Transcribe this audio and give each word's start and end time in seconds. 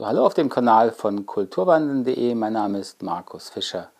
So, 0.00 0.06
hallo 0.06 0.24
auf 0.24 0.34
dem 0.34 0.48
Kanal 0.48 0.92
von 0.92 1.26
kulturwandeln.de. 1.26 2.36
Mein 2.36 2.52
Name 2.52 2.78
ist 2.78 3.02
Markus 3.02 3.50
Fischer. 3.50 3.90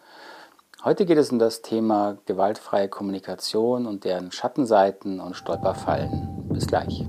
Heute 0.85 1.05
geht 1.05 1.19
es 1.19 1.33
um 1.33 1.41
das 1.41 1.61
Thema 1.61 2.19
gewaltfreie 2.25 2.89
Kommunikation 2.89 3.85
und 3.85 4.05
deren 4.05 4.31
Schattenseiten 4.31 5.19
und 5.19 5.35
Stolperfallen. 5.35 6.47
Bis 6.51 6.69
gleich. 6.69 7.05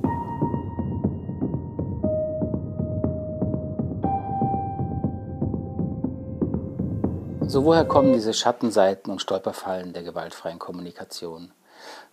So, 7.45 7.65
woher 7.65 7.85
kommen 7.85 8.13
diese 8.13 8.33
Schattenseiten 8.33 9.11
und 9.11 9.21
Stolperfallen 9.21 9.93
der 9.93 10.01
gewaltfreien 10.01 10.57
Kommunikation? 10.57 11.51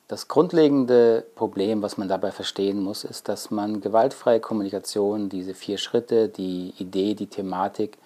Das 0.08 0.28
grundlegende 0.28 1.26
Problem, 1.34 1.82
was 1.82 1.96
man 1.96 2.08
dabei 2.08 2.30
verstehen 2.30 2.80
muss, 2.80 3.02
ist, 3.02 3.28
dass 3.28 3.50
man 3.50 3.80
gewaltfreie 3.80 4.38
Kommunikation, 4.38 5.28
diese 5.28 5.52
vier 5.52 5.78
Schritte, 5.78 6.28
die 6.28 6.74
Idee, 6.78 7.14
die 7.14 7.26
Thematik, 7.26 7.98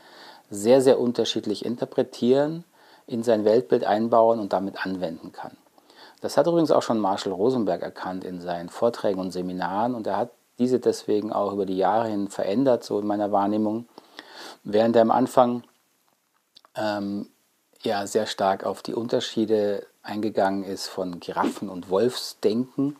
sehr, 0.48 0.80
sehr 0.80 0.98
unterschiedlich 0.98 1.64
interpretieren, 1.64 2.64
in 3.06 3.22
sein 3.22 3.44
Weltbild 3.44 3.84
einbauen 3.84 4.40
und 4.40 4.52
damit 4.52 4.84
anwenden 4.86 5.32
kann. 5.32 5.56
Das 6.20 6.36
hat 6.36 6.46
übrigens 6.46 6.70
auch 6.70 6.82
schon 6.82 6.98
Marshall 6.98 7.32
Rosenberg 7.32 7.82
erkannt 7.82 8.24
in 8.24 8.40
seinen 8.40 8.68
Vorträgen 8.68 9.20
und 9.20 9.32
Seminaren 9.32 9.94
und 9.94 10.06
er 10.06 10.16
hat 10.16 10.30
diese 10.58 10.78
deswegen 10.78 11.32
auch 11.32 11.52
über 11.52 11.66
die 11.66 11.76
Jahre 11.76 12.08
hin 12.08 12.28
verändert, 12.28 12.84
so 12.84 13.00
in 13.00 13.06
meiner 13.06 13.32
Wahrnehmung, 13.32 13.88
während 14.62 14.96
er 14.96 15.02
am 15.02 15.10
Anfang 15.10 15.64
ähm, 16.76 17.28
ja 17.82 18.06
sehr 18.06 18.26
stark 18.26 18.64
auf 18.64 18.82
die 18.82 18.94
Unterschiede 18.94 19.86
eingegangen 20.02 20.64
ist 20.64 20.88
von 20.88 21.20
Giraffen- 21.20 21.68
und 21.68 21.90
Wolfsdenken, 21.90 22.96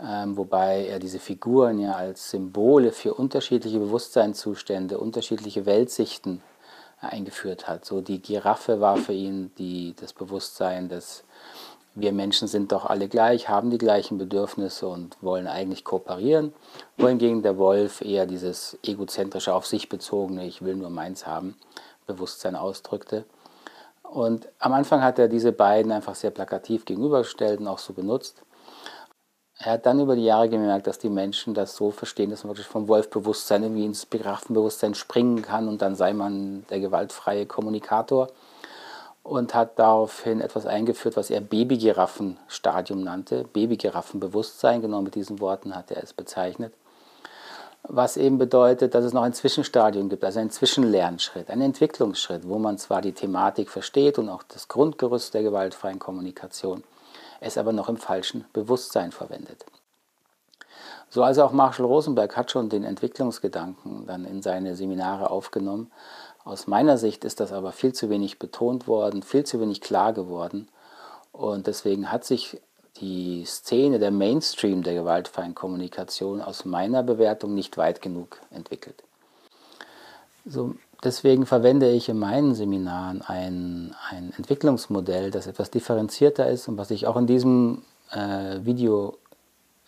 ähm, 0.00 0.36
wobei 0.36 0.86
er 0.86 0.98
diese 0.98 1.18
Figuren 1.18 1.78
ja 1.78 1.92
als 1.92 2.30
Symbole 2.30 2.92
für 2.92 3.14
unterschiedliche 3.14 3.78
Bewusstseinszustände, 3.78 4.98
unterschiedliche 4.98 5.66
Weltsichten 5.66 6.42
eingeführt 7.00 7.68
hat. 7.68 7.84
So 7.84 8.00
die 8.00 8.22
Giraffe 8.22 8.80
war 8.80 8.96
für 8.96 9.12
ihn 9.12 9.50
die, 9.58 9.94
das 9.98 10.12
Bewusstsein, 10.12 10.88
dass 10.88 11.24
wir 11.94 12.12
Menschen 12.12 12.48
sind 12.48 12.72
doch 12.72 12.86
alle 12.86 13.08
gleich, 13.08 13.48
haben 13.48 13.70
die 13.70 13.78
gleichen 13.78 14.16
Bedürfnisse 14.16 14.88
und 14.88 15.16
wollen 15.20 15.46
eigentlich 15.46 15.84
kooperieren, 15.84 16.54
wohingegen 16.96 17.42
der 17.42 17.58
Wolf 17.58 18.00
eher 18.00 18.24
dieses 18.24 18.78
egozentrische, 18.82 19.54
auf 19.54 19.66
sich 19.66 19.90
bezogene, 19.90 20.46
ich 20.46 20.62
will 20.62 20.76
nur 20.76 20.88
meins 20.88 21.26
haben, 21.26 21.56
Bewusstsein 22.06 22.56
ausdrückte. 22.56 23.26
Und 24.12 24.46
am 24.58 24.74
Anfang 24.74 25.02
hat 25.02 25.18
er 25.18 25.26
diese 25.26 25.52
beiden 25.52 25.90
einfach 25.90 26.14
sehr 26.14 26.30
plakativ 26.30 26.84
gegenübergestellt 26.84 27.60
und 27.60 27.66
auch 27.66 27.78
so 27.78 27.94
benutzt. 27.94 28.42
Er 29.56 29.72
hat 29.72 29.86
dann 29.86 30.00
über 30.00 30.16
die 30.16 30.24
Jahre 30.24 30.50
gemerkt, 30.50 30.86
dass 30.86 30.98
die 30.98 31.08
Menschen 31.08 31.54
das 31.54 31.76
so 31.76 31.90
verstehen, 31.90 32.28
dass 32.28 32.44
man 32.44 32.50
wirklich 32.50 32.66
vom 32.66 32.88
Wolfbewusstsein 32.88 33.62
irgendwie 33.62 33.86
ins 33.86 34.04
Beraffenbewusstsein 34.04 34.94
springen 34.94 35.40
kann 35.40 35.66
und 35.66 35.80
dann 35.80 35.94
sei 35.94 36.12
man 36.12 36.66
der 36.68 36.80
gewaltfreie 36.80 37.46
Kommunikator 37.46 38.28
und 39.22 39.54
hat 39.54 39.78
daraufhin 39.78 40.42
etwas 40.42 40.66
eingeführt, 40.66 41.16
was 41.16 41.30
er 41.30 41.40
Babygiraffenstadium 41.40 43.02
nannte. 43.02 43.44
Babygiraffenbewusstsein, 43.44 44.82
genau 44.82 45.00
mit 45.00 45.14
diesen 45.14 45.40
Worten 45.40 45.74
hat 45.74 45.90
er 45.90 46.02
es 46.02 46.12
bezeichnet 46.12 46.74
was 47.84 48.16
eben 48.16 48.38
bedeutet, 48.38 48.94
dass 48.94 49.04
es 49.04 49.12
noch 49.12 49.22
ein 49.22 49.34
Zwischenstadium 49.34 50.08
gibt, 50.08 50.24
also 50.24 50.38
einen 50.38 50.50
Zwischenlernschritt, 50.50 51.50
einen 51.50 51.62
Entwicklungsschritt, 51.62 52.48
wo 52.48 52.58
man 52.58 52.78
zwar 52.78 53.02
die 53.02 53.12
Thematik 53.12 53.70
versteht 53.70 54.18
und 54.18 54.28
auch 54.28 54.42
das 54.44 54.68
Grundgerüst 54.68 55.34
der 55.34 55.42
gewaltfreien 55.42 55.98
Kommunikation, 55.98 56.84
es 57.40 57.58
aber 57.58 57.72
noch 57.72 57.88
im 57.88 57.96
falschen 57.96 58.44
Bewusstsein 58.52 59.10
verwendet. 59.10 59.64
So 61.10 61.22
also 61.22 61.44
auch 61.44 61.52
Marshall 61.52 61.84
Rosenberg 61.84 62.36
hat 62.36 62.50
schon 62.50 62.70
den 62.70 62.84
Entwicklungsgedanken 62.84 64.06
dann 64.06 64.24
in 64.24 64.40
seine 64.40 64.74
Seminare 64.76 65.30
aufgenommen. 65.30 65.90
Aus 66.44 66.66
meiner 66.66 66.96
Sicht 66.96 67.24
ist 67.24 67.40
das 67.40 67.52
aber 67.52 67.72
viel 67.72 67.92
zu 67.92 68.08
wenig 68.08 68.38
betont 68.38 68.88
worden, 68.88 69.22
viel 69.22 69.44
zu 69.44 69.60
wenig 69.60 69.80
klar 69.80 70.12
geworden. 70.12 70.68
Und 71.30 71.66
deswegen 71.66 72.10
hat 72.10 72.24
sich 72.24 72.60
die 73.02 73.44
Szene, 73.44 73.98
der 73.98 74.12
Mainstream 74.12 74.82
der 74.82 74.94
gewaltfreien 74.94 75.54
Kommunikation 75.54 76.40
aus 76.40 76.64
meiner 76.64 77.02
Bewertung 77.02 77.52
nicht 77.52 77.76
weit 77.76 78.00
genug 78.00 78.38
entwickelt. 78.50 79.02
So, 80.46 80.76
deswegen 81.02 81.44
verwende 81.44 81.90
ich 81.90 82.08
in 82.08 82.18
meinen 82.18 82.54
Seminaren 82.54 83.20
ein, 83.22 83.94
ein 84.08 84.32
Entwicklungsmodell, 84.36 85.32
das 85.32 85.48
etwas 85.48 85.70
differenzierter 85.70 86.48
ist 86.48 86.68
und 86.68 86.78
was 86.78 86.90
ich 86.92 87.06
auch 87.08 87.16
in 87.16 87.26
diesem 87.26 87.82
äh, 88.12 88.60
Video, 88.64 89.18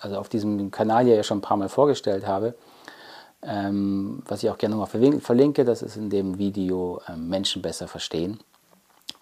also 0.01 0.17
auf 0.17 0.29
diesem 0.29 0.73
Kanal 0.73 1.07
ja 1.07 1.23
schon 1.23 1.39
ein 1.39 1.43
paar 1.43 1.57
Mal 1.57 1.69
vorgestellt 1.69 2.27
habe, 2.27 2.55
ähm, 3.43 4.23
was 4.27 4.43
ich 4.43 4.51
auch 4.51 4.59
gerne 4.59 4.77
nochmal 4.77 5.21
verlinke, 5.21 5.65
das 5.65 5.83
ist 5.83 5.97
in 5.97 6.11
dem 6.11 6.39
Video 6.39 7.01
äh, 7.07 7.17
Menschen 7.17 7.63
besser 7.63 7.87
verstehen, 7.87 8.41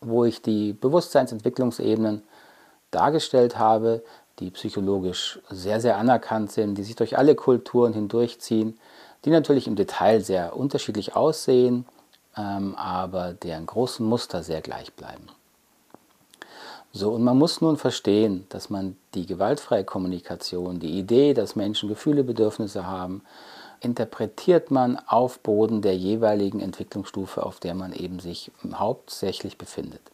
wo 0.00 0.24
ich 0.24 0.40
die 0.40 0.72
Bewusstseinsentwicklungsebenen 0.72 2.22
dargestellt 2.92 3.58
habe, 3.58 4.02
die 4.38 4.50
psychologisch 4.50 5.40
sehr, 5.50 5.80
sehr 5.80 5.96
anerkannt 5.98 6.52
sind, 6.52 6.76
die 6.76 6.84
sich 6.84 6.96
durch 6.96 7.18
alle 7.18 7.34
Kulturen 7.34 7.92
hindurchziehen, 7.92 8.78
die 9.24 9.30
natürlich 9.30 9.66
im 9.66 9.76
Detail 9.76 10.20
sehr 10.20 10.56
unterschiedlich 10.56 11.14
aussehen, 11.16 11.86
ähm, 12.36 12.74
aber 12.76 13.34
deren 13.34 13.66
großen 13.66 14.04
Muster 14.06 14.42
sehr 14.42 14.60
gleich 14.60 14.92
bleiben. 14.92 15.26
So, 16.94 17.10
und 17.12 17.24
man 17.24 17.38
muss 17.38 17.60
nun 17.62 17.78
verstehen, 17.78 18.46
dass 18.50 18.68
man 18.68 18.96
die 19.14 19.24
gewaltfreie 19.24 19.84
Kommunikation, 19.84 20.78
die 20.78 20.98
Idee, 20.98 21.32
dass 21.32 21.56
Menschen 21.56 21.88
Gefühle, 21.88 22.22
Bedürfnisse 22.22 22.86
haben, 22.86 23.22
interpretiert 23.80 24.70
man 24.70 24.98
auf 25.06 25.38
Boden 25.40 25.80
der 25.80 25.96
jeweiligen 25.96 26.60
Entwicklungsstufe, 26.60 27.44
auf 27.44 27.60
der 27.60 27.74
man 27.74 27.92
eben 27.92 28.20
sich 28.20 28.50
hauptsächlich 28.74 29.56
befindet. 29.56 30.11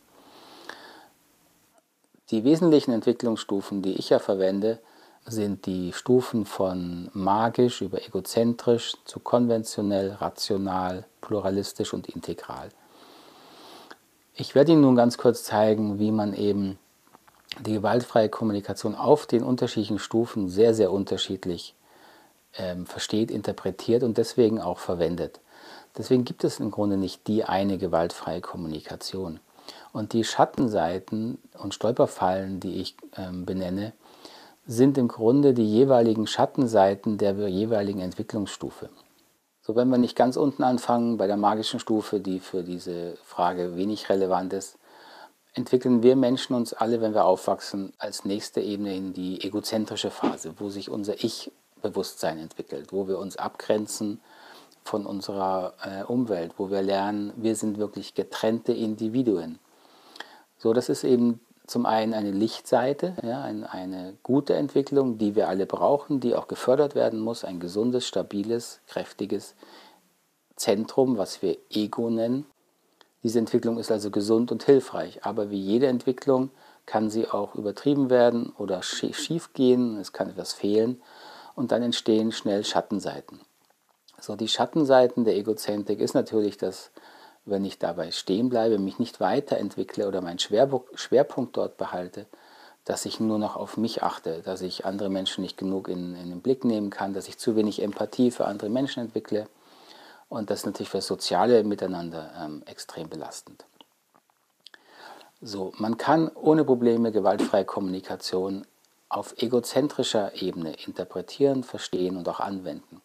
Die 2.30 2.44
wesentlichen 2.44 2.92
Entwicklungsstufen, 2.92 3.80
die 3.80 3.94
ich 3.94 4.10
ja 4.10 4.18
verwende, 4.18 4.80
sind 5.24 5.64
die 5.64 5.92
Stufen 5.94 6.44
von 6.44 7.10
magisch 7.14 7.80
über 7.80 8.04
egozentrisch 8.06 8.96
zu 9.04 9.18
konventionell, 9.18 10.12
rational, 10.12 11.06
pluralistisch 11.22 11.94
und 11.94 12.08
integral. 12.08 12.68
Ich 14.34 14.54
werde 14.54 14.72
Ihnen 14.72 14.82
nun 14.82 14.94
ganz 14.94 15.16
kurz 15.16 15.42
zeigen, 15.42 15.98
wie 15.98 16.12
man 16.12 16.34
eben 16.34 16.78
die 17.60 17.72
gewaltfreie 17.72 18.28
Kommunikation 18.28 18.94
auf 18.94 19.26
den 19.26 19.42
unterschiedlichen 19.42 19.98
Stufen 19.98 20.48
sehr, 20.48 20.74
sehr 20.74 20.92
unterschiedlich 20.92 21.74
ähm, 22.56 22.84
versteht, 22.84 23.30
interpretiert 23.30 24.02
und 24.02 24.18
deswegen 24.18 24.60
auch 24.60 24.78
verwendet. 24.78 25.40
Deswegen 25.96 26.24
gibt 26.24 26.44
es 26.44 26.60
im 26.60 26.70
Grunde 26.70 26.98
nicht 26.98 27.26
die 27.26 27.44
eine 27.44 27.78
gewaltfreie 27.78 28.40
Kommunikation. 28.40 29.40
Und 29.92 30.12
die 30.12 30.24
Schattenseiten 30.24 31.38
und 31.58 31.74
Stolperfallen, 31.74 32.60
die 32.60 32.80
ich 32.80 32.96
ähm, 33.16 33.44
benenne, 33.46 33.92
sind 34.66 34.98
im 34.98 35.08
Grunde 35.08 35.54
die 35.54 35.66
jeweiligen 35.66 36.26
Schattenseiten 36.26 37.16
der 37.16 37.32
jeweiligen 37.48 38.00
Entwicklungsstufe. 38.00 38.90
So, 39.62 39.76
wenn 39.76 39.88
wir 39.88 39.98
nicht 39.98 40.16
ganz 40.16 40.36
unten 40.36 40.62
anfangen, 40.62 41.16
bei 41.16 41.26
der 41.26 41.36
magischen 41.36 41.80
Stufe, 41.80 42.20
die 42.20 42.40
für 42.40 42.62
diese 42.62 43.16
Frage 43.24 43.76
wenig 43.76 44.08
relevant 44.08 44.52
ist, 44.52 44.78
entwickeln 45.54 46.02
wir 46.02 46.16
Menschen 46.16 46.54
uns 46.54 46.72
alle, 46.72 47.00
wenn 47.00 47.14
wir 47.14 47.24
aufwachsen, 47.24 47.92
als 47.98 48.24
nächste 48.24 48.60
Ebene 48.60 48.94
in 48.94 49.12
die 49.12 49.44
egozentrische 49.44 50.10
Phase, 50.10 50.54
wo 50.58 50.68
sich 50.70 50.88
unser 50.88 51.22
Ich-Bewusstsein 51.22 52.38
entwickelt, 52.38 52.92
wo 52.92 53.08
wir 53.08 53.18
uns 53.18 53.36
abgrenzen 53.36 54.20
von 54.88 55.04
unserer 55.04 55.74
äh, 55.84 56.02
Umwelt, 56.04 56.54
wo 56.56 56.70
wir 56.70 56.82
lernen, 56.82 57.32
wir 57.36 57.54
sind 57.54 57.78
wirklich 57.78 58.14
getrennte 58.14 58.72
Individuen. 58.72 59.58
So, 60.56 60.72
das 60.72 60.88
ist 60.88 61.04
eben 61.04 61.40
zum 61.66 61.84
einen 61.84 62.14
eine 62.14 62.30
Lichtseite, 62.30 63.14
ja, 63.22 63.42
eine, 63.42 63.70
eine 63.70 64.16
gute 64.22 64.54
Entwicklung, 64.54 65.18
die 65.18 65.36
wir 65.36 65.48
alle 65.48 65.66
brauchen, 65.66 66.20
die 66.20 66.34
auch 66.34 66.48
gefördert 66.48 66.94
werden 66.94 67.20
muss, 67.20 67.44
ein 67.44 67.60
gesundes, 67.60 68.06
stabiles, 68.06 68.80
kräftiges 68.86 69.54
Zentrum, 70.56 71.18
was 71.18 71.42
wir 71.42 71.58
Ego 71.70 72.08
nennen. 72.08 72.46
Diese 73.22 73.38
Entwicklung 73.38 73.78
ist 73.78 73.92
also 73.92 74.10
gesund 74.10 74.50
und 74.50 74.62
hilfreich, 74.62 75.24
aber 75.24 75.50
wie 75.50 75.60
jede 75.60 75.88
Entwicklung 75.88 76.50
kann 76.86 77.10
sie 77.10 77.28
auch 77.28 77.54
übertrieben 77.54 78.08
werden 78.08 78.54
oder 78.56 78.82
schief 78.82 79.52
gehen, 79.52 79.98
es 79.98 80.14
kann 80.14 80.30
etwas 80.30 80.54
fehlen 80.54 81.02
und 81.54 81.72
dann 81.72 81.82
entstehen 81.82 82.32
schnell 82.32 82.64
Schattenseiten. 82.64 83.40
So, 84.20 84.36
die 84.36 84.48
Schattenseiten 84.48 85.24
der 85.24 85.36
Egozentrik 85.36 86.00
ist 86.00 86.14
natürlich 86.14 86.56
das 86.56 86.90
wenn 87.50 87.64
ich 87.64 87.78
dabei 87.78 88.10
stehen 88.10 88.48
bleibe, 88.48 88.78
mich 88.78 88.98
nicht 88.98 89.20
weiterentwickle 89.20 90.06
oder 90.06 90.20
meinen 90.20 90.38
Schwerpunkt 90.38 91.56
dort 91.56 91.76
behalte, 91.76 92.26
dass 92.84 93.04
ich 93.04 93.20
nur 93.20 93.38
noch 93.38 93.56
auf 93.56 93.76
mich 93.76 94.02
achte, 94.02 94.42
dass 94.42 94.62
ich 94.62 94.84
andere 94.84 95.08
Menschen 95.08 95.42
nicht 95.42 95.56
genug 95.56 95.88
in, 95.88 96.14
in 96.16 96.30
den 96.30 96.40
Blick 96.40 96.64
nehmen 96.64 96.90
kann, 96.90 97.12
dass 97.12 97.28
ich 97.28 97.38
zu 97.38 97.56
wenig 97.56 97.82
Empathie 97.82 98.30
für 98.30 98.46
andere 98.46 98.70
Menschen 98.70 99.02
entwickle. 99.02 99.46
Und 100.28 100.50
das 100.50 100.60
ist 100.60 100.66
natürlich 100.66 100.90
für 100.90 100.98
das 100.98 101.06
soziale 101.06 101.64
Miteinander 101.64 102.30
ähm, 102.38 102.62
extrem 102.66 103.08
belastend. 103.08 103.64
So, 105.40 105.72
man 105.78 105.96
kann 105.96 106.30
ohne 106.34 106.64
Probleme 106.64 107.12
gewaltfreie 107.12 107.64
Kommunikation 107.64 108.66
auf 109.08 109.34
egozentrischer 109.38 110.42
Ebene 110.42 110.74
interpretieren, 110.84 111.62
verstehen 111.62 112.16
und 112.16 112.28
auch 112.28 112.40
anwenden. 112.40 113.00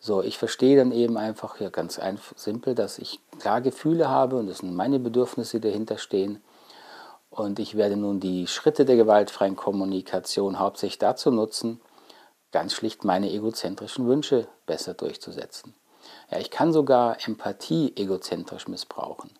So, 0.00 0.22
ich 0.22 0.38
verstehe 0.38 0.76
dann 0.76 0.92
eben 0.92 1.16
einfach 1.16 1.58
ja 1.60 1.70
ganz 1.70 1.98
einfach, 1.98 2.38
simpel, 2.38 2.74
dass 2.74 2.98
ich 2.98 3.20
klar 3.40 3.60
Gefühle 3.60 4.08
habe 4.08 4.36
und 4.36 4.48
es 4.48 4.58
sind 4.58 4.74
meine 4.74 5.00
Bedürfnisse, 5.00 5.58
die 5.58 5.68
dahinter 5.68 5.98
stehen. 5.98 6.40
Und 7.30 7.58
ich 7.58 7.76
werde 7.76 7.96
nun 7.96 8.20
die 8.20 8.46
Schritte 8.46 8.84
der 8.84 8.96
gewaltfreien 8.96 9.56
Kommunikation 9.56 10.58
hauptsächlich 10.58 10.98
dazu 10.98 11.30
nutzen, 11.30 11.80
ganz 12.52 12.72
schlicht 12.72 13.04
meine 13.04 13.30
egozentrischen 13.30 14.06
Wünsche 14.06 14.46
besser 14.66 14.94
durchzusetzen. 14.94 15.74
Ja, 16.30 16.38
ich 16.38 16.50
kann 16.50 16.72
sogar 16.72 17.16
Empathie 17.26 17.92
egozentrisch 17.96 18.68
missbrauchen, 18.68 19.30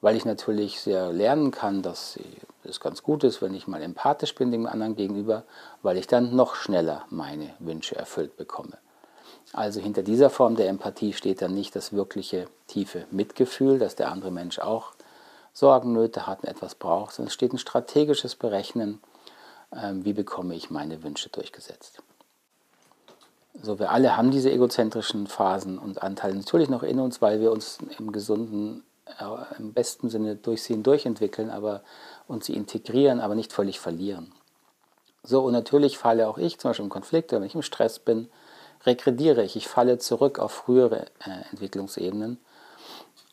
weil 0.00 0.16
ich 0.16 0.24
natürlich 0.24 0.80
sehr 0.80 1.12
lernen 1.12 1.50
kann, 1.50 1.82
dass 1.82 2.18
es 2.62 2.80
ganz 2.80 3.02
gut 3.02 3.24
ist, 3.24 3.42
wenn 3.42 3.54
ich 3.54 3.66
mal 3.66 3.82
empathisch 3.82 4.34
bin 4.34 4.50
dem 4.50 4.66
anderen 4.66 4.96
gegenüber, 4.96 5.44
weil 5.82 5.98
ich 5.98 6.06
dann 6.06 6.34
noch 6.34 6.54
schneller 6.54 7.04
meine 7.10 7.54
Wünsche 7.58 7.96
erfüllt 7.96 8.36
bekomme. 8.36 8.78
Also 9.52 9.80
hinter 9.80 10.02
dieser 10.02 10.30
Form 10.30 10.56
der 10.56 10.68
Empathie 10.68 11.12
steht 11.12 11.40
dann 11.40 11.54
nicht 11.54 11.76
das 11.76 11.92
wirkliche 11.92 12.46
tiefe 12.66 13.06
Mitgefühl, 13.10 13.78
dass 13.78 13.96
der 13.96 14.10
andere 14.10 14.30
Mensch 14.30 14.58
auch 14.58 14.92
Sorgen, 15.52 15.92
Nöte 15.92 16.26
hat 16.26 16.42
und 16.42 16.48
etwas 16.48 16.74
braucht, 16.74 17.14
sondern 17.14 17.28
es 17.28 17.34
steht 17.34 17.54
ein 17.54 17.58
strategisches 17.58 18.34
Berechnen, 18.34 19.00
ähm, 19.72 20.04
wie 20.04 20.12
bekomme 20.12 20.54
ich 20.54 20.70
meine 20.70 21.02
Wünsche 21.02 21.30
durchgesetzt. 21.30 22.02
So, 23.62 23.78
wir 23.78 23.90
alle 23.90 24.16
haben 24.16 24.30
diese 24.30 24.50
egozentrischen 24.50 25.26
Phasen 25.26 25.78
und 25.78 26.02
Anteile 26.02 26.34
natürlich 26.34 26.68
noch 26.68 26.82
in 26.82 27.00
uns, 27.00 27.22
weil 27.22 27.40
wir 27.40 27.52
uns 27.52 27.78
im 27.98 28.12
gesunden, 28.12 28.84
äh, 29.18 29.24
im 29.58 29.72
besten 29.72 30.10
Sinne 30.10 30.36
durch 30.36 30.62
sie 30.62 30.82
durchentwickeln, 30.82 31.48
aber 31.48 31.82
und 32.28 32.44
sie 32.44 32.54
integrieren, 32.54 33.20
aber 33.20 33.34
nicht 33.34 33.52
völlig 33.52 33.80
verlieren. 33.80 34.32
So, 35.22 35.42
und 35.42 35.52
natürlich 35.52 35.96
falle 35.96 36.28
auch 36.28 36.36
ich, 36.36 36.58
zum 36.58 36.70
Beispiel 36.70 36.84
im 36.84 36.90
Konflikt, 36.90 37.32
wenn 37.32 37.42
ich 37.42 37.54
im 37.54 37.62
Stress 37.62 37.98
bin, 37.98 38.28
regrediere 38.84 39.42
ich, 39.42 39.56
ich 39.56 39.68
falle 39.68 39.98
zurück 39.98 40.38
auf 40.38 40.52
frühere 40.52 41.06
äh, 41.24 41.50
Entwicklungsebenen. 41.50 42.38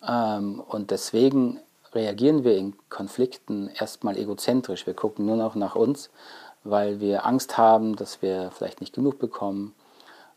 Ähm, 0.07 0.59
und 0.59 0.91
deswegen 0.91 1.59
reagieren 1.93 2.43
wir 2.43 2.57
in 2.57 2.75
Konflikten 2.89 3.69
erstmal 3.69 4.17
egozentrisch. 4.17 4.85
Wir 4.87 4.93
gucken 4.93 5.25
nur 5.25 5.35
noch 5.35 5.55
nach 5.55 5.75
uns, 5.75 6.09
weil 6.63 6.99
wir 6.99 7.25
Angst 7.25 7.57
haben, 7.57 7.95
dass 7.95 8.21
wir 8.21 8.51
vielleicht 8.51 8.81
nicht 8.81 8.93
genug 8.93 9.19
bekommen 9.19 9.73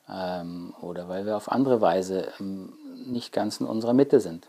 ähm, 0.09 0.75
oder 0.81 1.09
weil 1.09 1.27
wir 1.27 1.37
auf 1.37 1.51
andere 1.51 1.81
Weise 1.81 2.33
ähm, 2.41 2.75
nicht 3.07 3.33
ganz 3.33 3.61
in 3.61 3.67
unserer 3.67 3.95
Mitte 3.95 4.21
sind. 4.21 4.49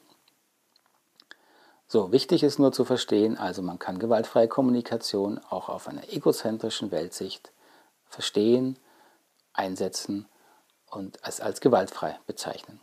So, 1.90 2.12
wichtig 2.12 2.44
ist 2.44 2.60
nur 2.60 2.74
zu 2.74 2.84
verstehen, 2.84 3.38
also 3.38 3.62
man 3.62 3.80
kann 3.80 3.98
gewaltfreie 3.98 4.50
Kommunikation 4.50 5.40
auch 5.50 5.70
auf 5.70 5.88
einer 5.88 6.12
egozentrischen 6.12 6.92
Weltsicht 6.92 7.54
verstehen, 8.10 8.78
einsetzen 9.54 10.26
und 10.90 11.18
es 11.24 11.42
als 11.42 11.62
gewaltfrei 11.62 12.18
bezeichnen. 12.28 12.80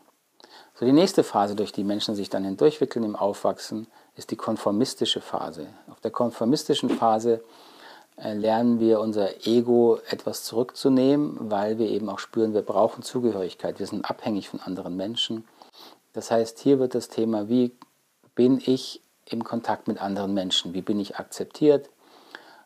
So, 0.74 0.84
die 0.84 0.92
nächste 0.92 1.22
Phase, 1.22 1.54
durch 1.54 1.72
die 1.72 1.84
Menschen 1.84 2.14
sich 2.14 2.30
dann 2.30 2.44
hindurchwickeln 2.44 3.04
im 3.04 3.16
Aufwachsen, 3.16 3.86
ist 4.16 4.30
die 4.30 4.36
konformistische 4.36 5.20
Phase. 5.20 5.68
Auf 5.88 6.00
der 6.00 6.10
konformistischen 6.10 6.90
Phase 6.90 7.42
äh, 8.16 8.34
lernen 8.34 8.80
wir 8.80 9.00
unser 9.00 9.46
Ego 9.46 9.98
etwas 10.08 10.44
zurückzunehmen, 10.44 11.50
weil 11.50 11.78
wir 11.78 11.88
eben 11.88 12.08
auch 12.08 12.18
spüren, 12.18 12.54
wir 12.54 12.62
brauchen 12.62 13.02
Zugehörigkeit, 13.02 13.78
wir 13.78 13.86
sind 13.86 14.04
abhängig 14.04 14.48
von 14.48 14.60
anderen 14.60 14.96
Menschen. 14.96 15.46
Das 16.12 16.30
heißt, 16.30 16.58
hier 16.60 16.78
wird 16.78 16.94
das 16.94 17.08
Thema, 17.08 17.48
wie 17.48 17.72
bin 18.34 18.60
ich 18.64 19.00
im 19.26 19.42
Kontakt 19.42 19.88
mit 19.88 20.00
anderen 20.00 20.34
Menschen, 20.34 20.74
wie 20.74 20.82
bin 20.82 21.00
ich 21.00 21.16
akzeptiert, 21.16 21.88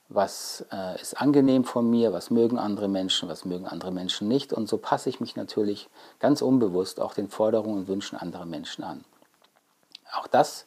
was 0.09 0.65
äh, 0.73 1.01
ist 1.01 1.21
angenehm 1.21 1.65
von 1.65 1.89
mir, 1.89 2.13
was 2.13 2.31
mögen 2.31 2.59
andere 2.59 2.89
Menschen, 2.89 3.29
was 3.29 3.45
mögen 3.45 3.67
andere 3.67 3.91
Menschen 3.91 4.27
nicht. 4.27 4.53
Und 4.53 4.69
so 4.69 4.79
passe 4.79 5.11
ich 5.11 5.21
mich 5.21 5.37
natürlich 5.37 5.89
ganz 6.19 6.41
unbewusst 6.41 7.01
auch 7.01 7.13
den 7.13 7.29
Forderungen 7.29 7.81
und 7.81 7.89
Wünschen 7.89 8.17
anderer 8.17 8.47
Menschen 8.47 8.85
an. 8.85 9.05
Auch 10.13 10.27
das 10.27 10.67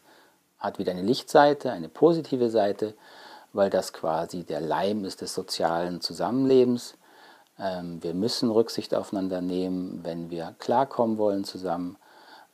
hat 0.60 0.78
wieder 0.78 0.92
eine 0.92 1.02
Lichtseite, 1.02 1.72
eine 1.72 1.90
positive 1.90 2.50
Seite, 2.52 2.94
weil 3.52 3.72
das 3.72 3.94
quasi 3.94 4.44
der 4.44 4.62
Leim 4.62 5.04
ist 5.06 5.22
des 5.22 5.34
sozialen 5.34 6.02
Zusammenlebens. 6.02 6.96
Ähm, 7.58 8.02
wir 8.04 8.14
müssen 8.14 8.52
Rücksicht 8.52 8.94
aufeinander 8.94 9.42
nehmen, 9.42 10.02
wenn 10.04 10.30
wir 10.30 10.56
klarkommen 10.60 11.18
wollen 11.18 11.44
zusammen. 11.46 11.98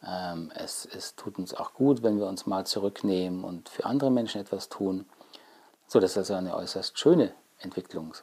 Ähm, 0.05 0.51
es, 0.55 0.85
es 0.85 1.15
tut 1.15 1.37
uns 1.37 1.53
auch 1.53 1.73
gut, 1.73 2.01
wenn 2.01 2.17
wir 2.17 2.27
uns 2.27 2.45
mal 2.45 2.65
zurücknehmen 2.65 3.43
und 3.43 3.67
für 3.67 3.85
andere 3.85 4.09
Menschen 4.09 4.39
etwas 4.39 4.69
tun. 4.69 5.05
So, 5.87 5.99
das 5.99 6.11
ist 6.11 6.17
also 6.17 6.33
eine 6.35 6.55
äußerst 6.55 6.99
schöne 6.99 7.33
Entwicklung. 7.59 8.13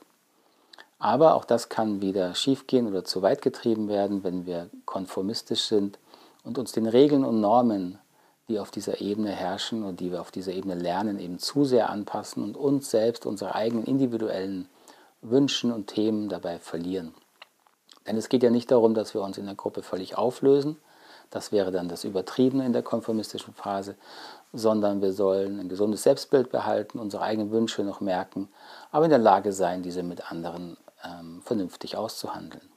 Aber 0.99 1.35
auch 1.35 1.45
das 1.45 1.69
kann 1.69 2.01
wieder 2.01 2.35
schiefgehen 2.35 2.87
oder 2.87 3.05
zu 3.05 3.23
weit 3.23 3.43
getrieben 3.43 3.89
werden, 3.89 4.25
wenn 4.25 4.47
wir 4.47 4.71
konformistisch 4.85 5.65
sind 5.65 5.99
und 6.45 6.59
uns 6.59 6.73
den 6.73 6.87
Regeln 6.87 7.25
und 7.25 7.41
Normen 7.41 7.99
die 8.49 8.59
auf 8.59 8.71
dieser 8.71 9.01
Ebene 9.01 9.31
herrschen 9.31 9.85
und 9.85 10.01
die 10.01 10.13
wir 10.13 10.21
auf 10.21 10.31
dieser 10.31 10.53
Ebene 10.53 10.75
lernen, 10.75 11.19
eben 11.19 11.39
zu 11.39 11.65
sehr 11.65 11.91
anpassen 11.91 12.43
und 12.43 12.57
uns 12.57 12.91
selbst, 12.91 13.27
unsere 13.27 13.55
eigenen 13.55 13.85
individuellen 13.85 14.69
Wünschen 15.23 15.73
und 15.73 15.87
Themen 15.87 16.29
dabei 16.29 16.59
verlieren. 16.59 17.15
Denn 18.07 18.19
es 18.19 18.29
geht 18.29 18.43
ja 18.43 18.51
nicht 18.51 18.71
darum, 18.71 18.93
dass 18.93 19.15
wir 19.15 19.23
uns 19.23 19.39
in 19.39 19.47
der 19.47 19.55
Gruppe 19.55 19.83
völlig 19.83 20.19
auflösen, 20.19 20.77
das 21.31 21.53
wäre 21.53 21.71
dann 21.71 21.89
das 21.89 22.05
Übertriebene 22.05 22.65
in 22.65 22.73
der 22.73 22.83
konformistischen 22.83 23.55
Phase, 23.55 23.97
sondern 24.53 25.03
wir 25.03 25.13
sollen 25.13 25.59
ein 25.61 25.69
gesundes 25.69 26.05
Selbstbild 26.05 26.51
behalten, 26.51 26.99
unsere 26.99 27.23
eigenen 27.23 27.51
Wünsche 27.51 27.83
noch 27.83 28.01
merken, 28.01 28.49
aber 28.93 29.05
in 29.05 29.11
der 29.11 29.19
Lage 29.19 29.53
sein, 29.53 29.83
diese 29.83 30.03
mit 30.03 30.31
anderen 30.31 30.77
ähm, 31.05 31.43
vernünftig 31.43 31.97
auszuhandeln. 31.97 32.69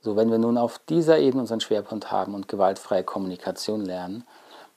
So, 0.00 0.16
wenn 0.16 0.30
wir 0.32 0.38
nun 0.38 0.58
auf 0.58 0.80
dieser 0.80 1.18
Ebene 1.18 1.42
unseren 1.42 1.60
Schwerpunkt 1.60 2.10
haben 2.10 2.34
und 2.34 2.48
gewaltfreie 2.48 3.04
Kommunikation 3.04 3.84
lernen, 3.84 4.24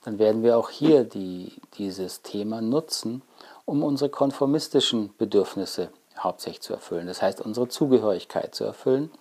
dann 0.03 0.19
werden 0.19 0.43
wir 0.43 0.55
auch 0.55 0.69
hier 0.69 1.03
die, 1.03 1.53
dieses 1.79 2.21
Thema 2.21 2.61
nutzen, 2.61 3.23
um 3.65 3.83
unsere 3.83 4.11
konformistischen 4.11 5.15
Bedürfnisse 5.17 5.89
hauptsächlich 6.19 6.61
zu 6.61 6.73
erfüllen. 6.73 7.07
Das 7.07 7.23
heißt, 7.23 7.41
unsere 7.41 7.67
Zugehörigkeit 7.67 8.53
zu 8.53 8.63
erfüllen. 8.63 9.11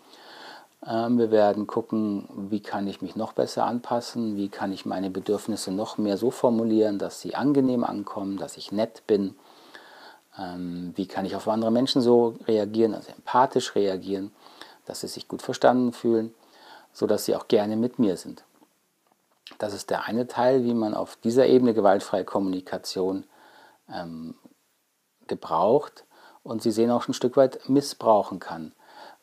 Ähm, 0.86 1.18
wir 1.18 1.30
werden 1.30 1.66
gucken, 1.66 2.28
wie 2.50 2.60
kann 2.60 2.86
ich 2.86 3.02
mich 3.02 3.16
noch 3.16 3.32
besser 3.32 3.64
anpassen, 3.66 4.36
wie 4.36 4.48
kann 4.48 4.72
ich 4.72 4.86
meine 4.86 5.10
Bedürfnisse 5.10 5.72
noch 5.72 5.98
mehr 5.98 6.16
so 6.16 6.30
formulieren, 6.30 6.98
dass 6.98 7.20
sie 7.20 7.34
angenehm 7.34 7.84
ankommen, 7.84 8.36
dass 8.36 8.56
ich 8.56 8.72
nett 8.72 9.06
bin. 9.06 9.34
Ähm, 10.38 10.92
wie 10.96 11.06
kann 11.06 11.24
ich 11.24 11.36
auf 11.36 11.48
andere 11.48 11.70
Menschen 11.70 12.02
so 12.02 12.34
reagieren, 12.46 12.94
also 12.94 13.12
empathisch 13.12 13.74
reagieren 13.74 14.30
dass 14.84 15.00
sie 15.00 15.08
sich 15.08 15.28
gut 15.28 15.42
verstanden 15.42 15.92
fühlen, 15.92 16.34
sodass 16.92 17.24
sie 17.24 17.36
auch 17.36 17.48
gerne 17.48 17.76
mit 17.76 17.98
mir 17.98 18.16
sind. 18.16 18.44
Das 19.58 19.74
ist 19.74 19.90
der 19.90 20.04
eine 20.04 20.26
Teil, 20.26 20.64
wie 20.64 20.74
man 20.74 20.94
auf 20.94 21.16
dieser 21.16 21.46
Ebene 21.46 21.74
gewaltfreie 21.74 22.24
Kommunikation 22.24 23.24
ähm, 23.92 24.34
gebraucht 25.26 26.04
und 26.42 26.62
Sie 26.62 26.70
sehen 26.70 26.90
auch 26.90 27.08
ein 27.08 27.14
Stück 27.14 27.36
weit 27.36 27.68
missbrauchen 27.68 28.38
kann, 28.38 28.72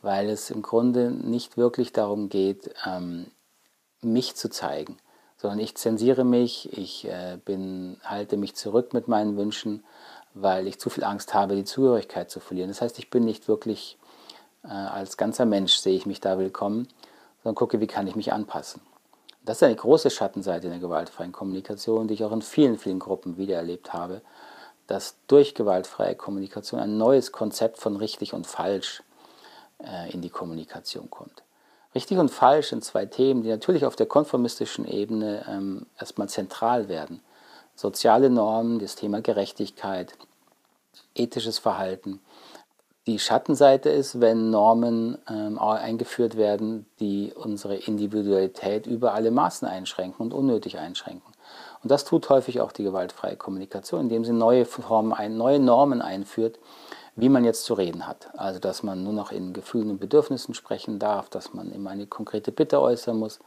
weil 0.01 0.29
es 0.29 0.49
im 0.49 0.61
Grunde 0.61 1.11
nicht 1.11 1.57
wirklich 1.57 1.93
darum 1.93 2.29
geht, 2.29 2.73
ähm, 2.85 3.27
mich 4.01 4.35
zu 4.35 4.49
zeigen, 4.49 4.97
sondern 5.37 5.59
ich 5.59 5.75
zensiere 5.75 6.23
mich, 6.23 6.75
ich 6.77 7.07
äh, 7.07 7.37
bin, 7.43 7.97
halte 8.03 8.37
mich 8.37 8.55
zurück 8.55 8.93
mit 8.93 9.07
meinen 9.07 9.37
Wünschen, 9.37 9.83
weil 10.33 10.67
ich 10.67 10.79
zu 10.79 10.89
viel 10.89 11.03
Angst 11.03 11.33
habe, 11.33 11.55
die 11.55 11.65
Zugehörigkeit 11.65 12.31
zu 12.31 12.39
verlieren. 12.39 12.69
Das 12.69 12.81
heißt, 12.81 12.97
ich 12.99 13.09
bin 13.09 13.25
nicht 13.25 13.47
wirklich 13.47 13.97
äh, 14.63 14.67
als 14.69 15.17
ganzer 15.17 15.45
Mensch 15.45 15.75
sehe 15.75 15.95
ich 15.95 16.05
mich 16.05 16.21
da 16.21 16.37
willkommen, 16.37 16.87
sondern 17.43 17.55
gucke, 17.55 17.79
wie 17.79 17.87
kann 17.87 18.07
ich 18.07 18.15
mich 18.15 18.31
anpassen. 18.31 18.81
Das 19.43 19.57
ist 19.57 19.63
eine 19.63 19.75
große 19.75 20.11
Schattenseite 20.11 20.67
in 20.67 20.73
der 20.73 20.79
gewaltfreien 20.79 21.31
Kommunikation, 21.31 22.07
die 22.07 22.13
ich 22.13 22.23
auch 22.23 22.31
in 22.31 22.43
vielen, 22.43 22.77
vielen 22.77 22.99
Gruppen 22.99 23.37
wiedererlebt 23.37 23.91
habe, 23.91 24.21
dass 24.85 25.15
durch 25.27 25.55
gewaltfreie 25.55 26.15
Kommunikation 26.15 26.79
ein 26.79 26.97
neues 26.97 27.31
Konzept 27.31 27.79
von 27.79 27.95
richtig 27.95 28.33
und 28.33 28.45
falsch 28.45 29.01
äh, 29.85 30.11
in 30.11 30.21
die 30.21 30.29
Kommunikation 30.29 31.09
kommt. 31.09 31.43
Richtig 31.93 32.17
und 32.17 32.29
falsch 32.29 32.69
sind 32.69 32.83
zwei 32.83 33.05
Themen, 33.05 33.43
die 33.43 33.49
natürlich 33.49 33.85
auf 33.85 33.95
der 33.95 34.05
konformistischen 34.05 34.87
Ebene 34.87 35.45
ähm, 35.49 35.85
erstmal 35.99 36.29
zentral 36.29 36.87
werden. 36.87 37.21
Soziale 37.75 38.29
Normen, 38.29 38.79
das 38.79 38.95
Thema 38.95 39.21
Gerechtigkeit, 39.21 40.13
ethisches 41.15 41.59
Verhalten 41.59 42.21
die 43.07 43.17
Schattenseite 43.17 43.89
ist, 43.89 44.21
wenn 44.21 44.51
Normen 44.51 45.17
ähm, 45.27 45.57
eingeführt 45.57 46.37
werden, 46.37 46.85
die 46.99 47.33
unsere 47.35 47.75
Individualität 47.75 48.85
über 48.85 49.13
alle 49.13 49.31
Maßen 49.31 49.67
einschränken 49.67 50.21
und 50.23 50.33
unnötig 50.33 50.77
einschränken. 50.77 51.31
Und 51.81 51.89
das 51.89 52.05
tut 52.05 52.29
häufig 52.29 52.61
auch 52.61 52.71
die 52.71 52.83
gewaltfreie 52.83 53.37
Kommunikation, 53.37 54.01
indem 54.01 54.23
sie 54.23 54.33
neue 54.33 54.65
Formen, 54.65 55.35
neue 55.35 55.59
Normen 55.59 56.01
einführt, 56.01 56.59
wie 57.15 57.29
man 57.29 57.43
jetzt 57.43 57.65
zu 57.65 57.73
reden 57.73 58.07
hat. 58.07 58.29
Also 58.37 58.59
dass 58.59 58.83
man 58.83 59.03
nur 59.03 59.13
noch 59.13 59.31
in 59.31 59.53
Gefühlen 59.53 59.89
und 59.89 59.99
Bedürfnissen 59.99 60.53
sprechen 60.53 60.99
darf, 60.99 61.29
dass 61.29 61.53
man 61.53 61.71
immer 61.71 61.89
eine 61.89 62.07
konkrete 62.07 62.51
Bitte 62.51 62.81
äußern 62.81 63.17
muss, 63.17 63.39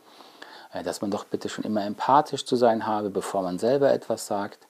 äh, 0.73 0.83
dass 0.83 1.01
man 1.01 1.11
doch 1.11 1.25
bitte 1.25 1.49
schon 1.49 1.65
immer 1.65 1.85
empathisch 1.85 2.45
zu 2.45 2.57
sein 2.57 2.87
habe, 2.87 3.11
bevor 3.11 3.43
man 3.43 3.59
selber 3.59 3.93
etwas 3.93 4.27
sagt 4.27 4.67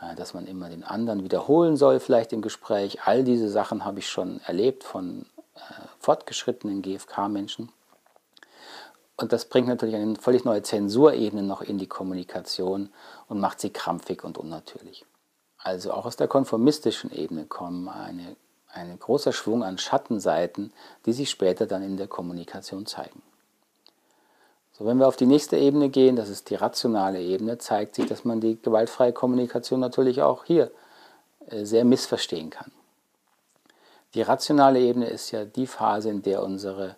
äh, 0.00 0.14
dass 0.14 0.34
man 0.34 0.46
immer 0.46 0.68
den 0.68 0.84
anderen 0.84 1.22
wiederholen 1.24 1.76
soll, 1.76 2.00
vielleicht 2.00 2.32
im 2.32 2.42
Gespräch. 2.42 2.98
All 3.04 3.24
diese 3.24 3.48
Sachen 3.48 3.84
habe 3.84 3.98
ich 3.98 4.08
schon 4.08 4.40
erlebt 4.40 4.84
von 4.84 5.26
äh, 5.54 5.60
fortgeschrittenen 6.00 6.82
GFK-Menschen. 6.82 7.70
Und 9.16 9.32
das 9.32 9.46
bringt 9.46 9.68
natürlich 9.68 9.94
eine 9.94 10.16
völlig 10.16 10.44
neue 10.44 10.62
Zensurebene 10.62 11.42
noch 11.42 11.62
in 11.62 11.78
die 11.78 11.86
Kommunikation 11.86 12.90
und 13.28 13.40
macht 13.40 13.60
sie 13.60 13.70
krampfig 13.70 14.22
und 14.24 14.36
unnatürlich. 14.36 15.06
Also 15.66 15.92
auch 15.92 16.06
aus 16.06 16.14
der 16.14 16.28
konformistischen 16.28 17.10
Ebene 17.10 17.44
kommen 17.44 17.88
eine, 17.88 18.36
ein 18.72 18.96
großer 19.00 19.32
Schwung 19.32 19.64
an 19.64 19.78
Schattenseiten, 19.78 20.72
die 21.06 21.12
sich 21.12 21.28
später 21.28 21.66
dann 21.66 21.82
in 21.82 21.96
der 21.96 22.06
Kommunikation 22.06 22.86
zeigen. 22.86 23.20
So, 24.70 24.86
wenn 24.86 25.00
wir 25.00 25.08
auf 25.08 25.16
die 25.16 25.26
nächste 25.26 25.56
Ebene 25.56 25.88
gehen, 25.88 26.14
das 26.14 26.28
ist 26.28 26.50
die 26.50 26.54
rationale 26.54 27.20
Ebene, 27.20 27.58
zeigt 27.58 27.96
sich, 27.96 28.06
dass 28.06 28.24
man 28.24 28.40
die 28.40 28.62
gewaltfreie 28.62 29.12
Kommunikation 29.12 29.80
natürlich 29.80 30.22
auch 30.22 30.44
hier 30.44 30.70
äh, 31.48 31.64
sehr 31.64 31.84
missverstehen 31.84 32.50
kann. 32.50 32.70
Die 34.14 34.22
rationale 34.22 34.78
Ebene 34.78 35.08
ist 35.08 35.32
ja 35.32 35.44
die 35.44 35.66
Phase, 35.66 36.10
in 36.10 36.22
der 36.22 36.44
unsere 36.44 36.94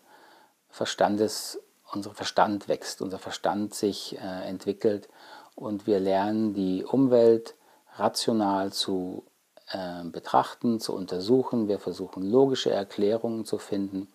Verstandes, 0.68 1.58
unser 1.90 2.12
Verstand 2.12 2.68
wächst, 2.68 3.00
unser 3.00 3.18
Verstand 3.18 3.74
sich 3.74 4.18
äh, 4.18 4.46
entwickelt 4.46 5.08
und 5.54 5.86
wir 5.86 6.00
lernen 6.00 6.52
die 6.52 6.84
Umwelt 6.84 7.54
rational 7.98 8.72
zu 8.72 9.24
äh, 9.70 10.04
betrachten, 10.04 10.80
zu 10.80 10.94
untersuchen. 10.94 11.68
Wir 11.68 11.78
versuchen 11.78 12.22
logische 12.22 12.70
Erklärungen 12.70 13.44
zu 13.44 13.58
finden. 13.58 14.08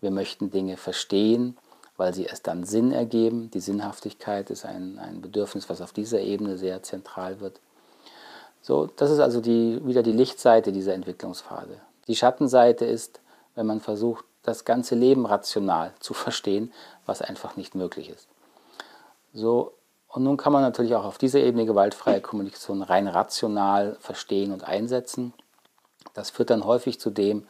Wir 0.00 0.10
möchten 0.10 0.50
Dinge 0.50 0.76
verstehen 0.76 1.56
weil 1.96 2.12
sie 2.12 2.24
erst 2.24 2.46
dann 2.46 2.64
Sinn 2.64 2.92
ergeben. 2.92 3.50
Die 3.50 3.60
Sinnhaftigkeit 3.60 4.50
ist 4.50 4.64
ein, 4.64 4.98
ein 4.98 5.20
Bedürfnis, 5.20 5.68
was 5.68 5.80
auf 5.80 5.92
dieser 5.92 6.20
Ebene 6.20 6.58
sehr 6.58 6.82
zentral 6.82 7.40
wird. 7.40 7.60
So, 8.62 8.86
das 8.86 9.10
ist 9.10 9.20
also 9.20 9.40
die, 9.40 9.80
wieder 9.84 10.02
die 10.02 10.12
Lichtseite 10.12 10.72
dieser 10.72 10.94
Entwicklungsphase. 10.94 11.80
Die 12.08 12.16
Schattenseite 12.16 12.84
ist, 12.84 13.20
wenn 13.54 13.66
man 13.66 13.80
versucht, 13.80 14.24
das 14.42 14.64
ganze 14.64 14.94
Leben 14.94 15.26
rational 15.26 15.92
zu 16.00 16.14
verstehen, 16.14 16.72
was 17.06 17.22
einfach 17.22 17.56
nicht 17.56 17.74
möglich 17.74 18.10
ist. 18.10 18.26
So, 19.32 19.72
und 20.14 20.22
nun 20.22 20.36
kann 20.36 20.52
man 20.52 20.62
natürlich 20.62 20.94
auch 20.94 21.04
auf 21.04 21.18
dieser 21.18 21.40
Ebene 21.40 21.66
gewaltfreie 21.66 22.20
Kommunikation 22.20 22.82
rein 22.82 23.08
rational 23.08 23.96
verstehen 23.98 24.52
und 24.52 24.62
einsetzen. 24.62 25.32
Das 26.14 26.30
führt 26.30 26.50
dann 26.50 26.64
häufig 26.64 27.00
zu 27.00 27.10
dem, 27.10 27.48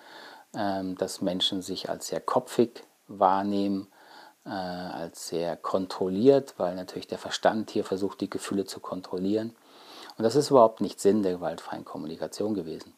ähm, 0.55 0.97
dass 0.97 1.21
Menschen 1.21 1.61
sich 1.61 1.91
als 1.91 2.07
sehr 2.07 2.21
kopfig 2.21 2.83
wahrnehmen, 3.07 3.89
äh, 4.47 4.49
als 4.49 5.29
sehr 5.29 5.57
kontrolliert, 5.57 6.55
weil 6.57 6.75
natürlich 6.75 7.07
der 7.07 7.19
Verstand 7.19 7.71
hier 7.71 7.85
versucht, 7.85 8.23
die 8.23 8.31
Gefühle 8.31 8.65
zu 8.65 8.81
kontrollieren. 8.81 9.55
Und 10.17 10.25
das 10.25 10.35
ist 10.35 10.49
überhaupt 10.49 10.81
nicht 10.81 11.01
Sinn 11.01 11.23
der 11.23 11.33
gewaltfreien 11.33 11.85
Kommunikation 11.85 12.55
gewesen. 12.55 12.95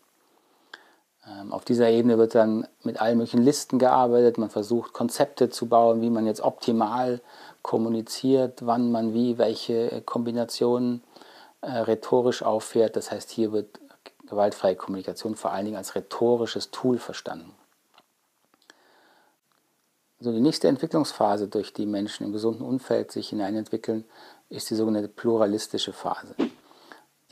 Ähm, 1.27 1.53
auf 1.53 1.65
dieser 1.65 1.89
Ebene 1.89 2.19
wird 2.19 2.37
dann 2.37 2.69
mit 2.85 3.01
allen 3.01 3.19
möglichen 3.19 3.43
Listen 3.43 3.81
gearbeitet, 3.81 4.39
man 4.39 4.51
versucht 4.51 4.93
Konzepte 4.93 5.51
zu 5.51 5.67
bauen, 5.67 6.01
wie 6.03 6.11
man 6.11 6.25
jetzt 6.25 6.41
optimal 6.41 7.21
kommuniziert, 7.67 8.65
wann 8.65 8.93
man 8.93 9.13
wie, 9.13 9.39
welche 9.39 10.01
Kombinationen 10.03 11.03
äh, 11.63 11.73
rhetorisch 11.73 12.45
auffährt. 12.45 12.95
Das 12.95 13.11
heißt, 13.11 13.29
hier 13.29 13.51
wird 13.51 13.81
gewaltfreie 14.29 14.77
Kommunikation 14.77 15.35
vor 15.35 15.51
allen 15.51 15.65
Dingen 15.65 15.77
als 15.77 15.97
rhetorisches 15.97 16.71
Tool 16.71 16.99
verstanden. 16.99 17.53
So 20.21 20.31
die 20.31 20.41
nächste 20.41 20.69
Entwicklungsphase, 20.69 21.49
durch 21.49 21.73
die 21.73 21.87
Menschen 21.87 22.25
im 22.25 22.33
gesunden 22.33 22.65
Umfeld 22.65 23.11
sich 23.11 23.31
hineinentwickeln, 23.31 24.05
ist 24.49 24.71
die 24.71 24.77
sogenannte 24.77 25.09
pluralistische 25.09 25.93
Phase. 25.93 26.37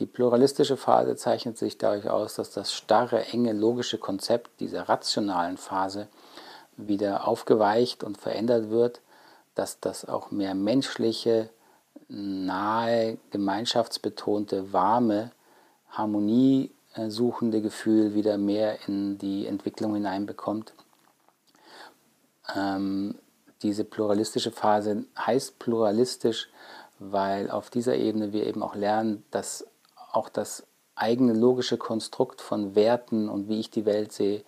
Die 0.01 0.05
pluralistische 0.05 0.75
Phase 0.75 1.15
zeichnet 1.15 1.57
sich 1.57 1.77
dadurch 1.77 2.09
aus, 2.09 2.35
dass 2.35 2.51
das 2.51 2.73
starre, 2.73 3.23
enge, 3.27 3.53
logische 3.53 3.99
Konzept 3.99 4.59
dieser 4.59 4.89
rationalen 4.89 5.55
Phase 5.55 6.09
wieder 6.75 7.25
aufgeweicht 7.25 8.03
und 8.03 8.17
verändert 8.17 8.69
wird, 8.69 8.99
dass 9.55 9.79
das 9.79 10.05
auch 10.05 10.31
mehr 10.31 10.53
menschliche, 10.53 11.49
nahe, 12.07 13.17
gemeinschaftsbetonte, 13.31 14.71
warme, 14.73 15.31
harmoniesuchende 15.89 17.61
Gefühl 17.61 18.13
wieder 18.13 18.37
mehr 18.37 18.87
in 18.87 19.17
die 19.17 19.47
Entwicklung 19.47 19.95
hineinbekommt. 19.95 20.73
Ähm, 22.55 23.15
diese 23.63 23.85
pluralistische 23.85 24.51
Phase 24.51 25.05
heißt 25.17 25.57
pluralistisch, 25.57 26.49
weil 26.99 27.49
auf 27.49 27.69
dieser 27.69 27.95
Ebene 27.95 28.33
wir 28.33 28.45
eben 28.45 28.61
auch 28.61 28.75
lernen, 28.75 29.23
dass 29.31 29.65
auch 30.11 30.29
das 30.29 30.67
eigene 30.95 31.33
logische 31.33 31.77
Konstrukt 31.77 32.41
von 32.41 32.75
Werten 32.75 33.27
und 33.29 33.49
wie 33.49 33.59
ich 33.59 33.69
die 33.69 33.85
Welt 33.85 34.13
sehe, 34.13 34.43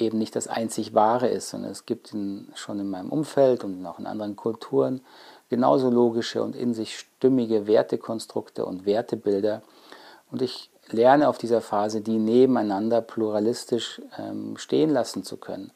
eben 0.00 0.18
nicht 0.18 0.36
das 0.36 0.48
einzig 0.48 0.94
Wahre 0.94 1.28
ist, 1.28 1.50
sondern 1.50 1.70
es 1.70 1.86
gibt 1.86 2.12
in, 2.12 2.48
schon 2.54 2.78
in 2.80 2.90
meinem 2.90 3.10
Umfeld 3.10 3.64
und 3.64 3.84
auch 3.86 3.98
in 3.98 4.06
anderen 4.06 4.36
Kulturen 4.36 5.00
genauso 5.48 5.90
logische 5.90 6.42
und 6.42 6.54
in 6.56 6.74
sich 6.74 6.98
stimmige 6.98 7.66
Wertekonstrukte 7.66 8.64
und 8.64 8.86
Wertebilder. 8.86 9.62
Und 10.30 10.42
ich 10.42 10.70
lerne 10.90 11.28
auf 11.28 11.38
dieser 11.38 11.60
Phase, 11.60 12.00
die 12.00 12.18
nebeneinander 12.18 13.00
pluralistisch 13.00 14.02
ähm, 14.18 14.56
stehen 14.56 14.90
lassen 14.90 15.22
zu 15.22 15.36
können. 15.36 15.72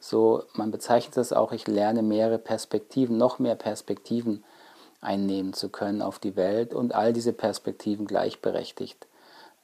So, 0.00 0.42
man 0.52 0.70
bezeichnet 0.70 1.16
das 1.16 1.32
auch, 1.32 1.52
ich 1.52 1.66
lerne 1.66 2.02
mehrere 2.02 2.38
Perspektiven, 2.38 3.16
noch 3.16 3.38
mehr 3.38 3.54
Perspektiven 3.54 4.44
einnehmen 5.00 5.52
zu 5.52 5.68
können 5.68 6.02
auf 6.02 6.18
die 6.18 6.36
Welt 6.36 6.74
und 6.74 6.94
all 6.94 7.12
diese 7.12 7.32
Perspektiven 7.32 8.06
gleichberechtigt 8.06 9.06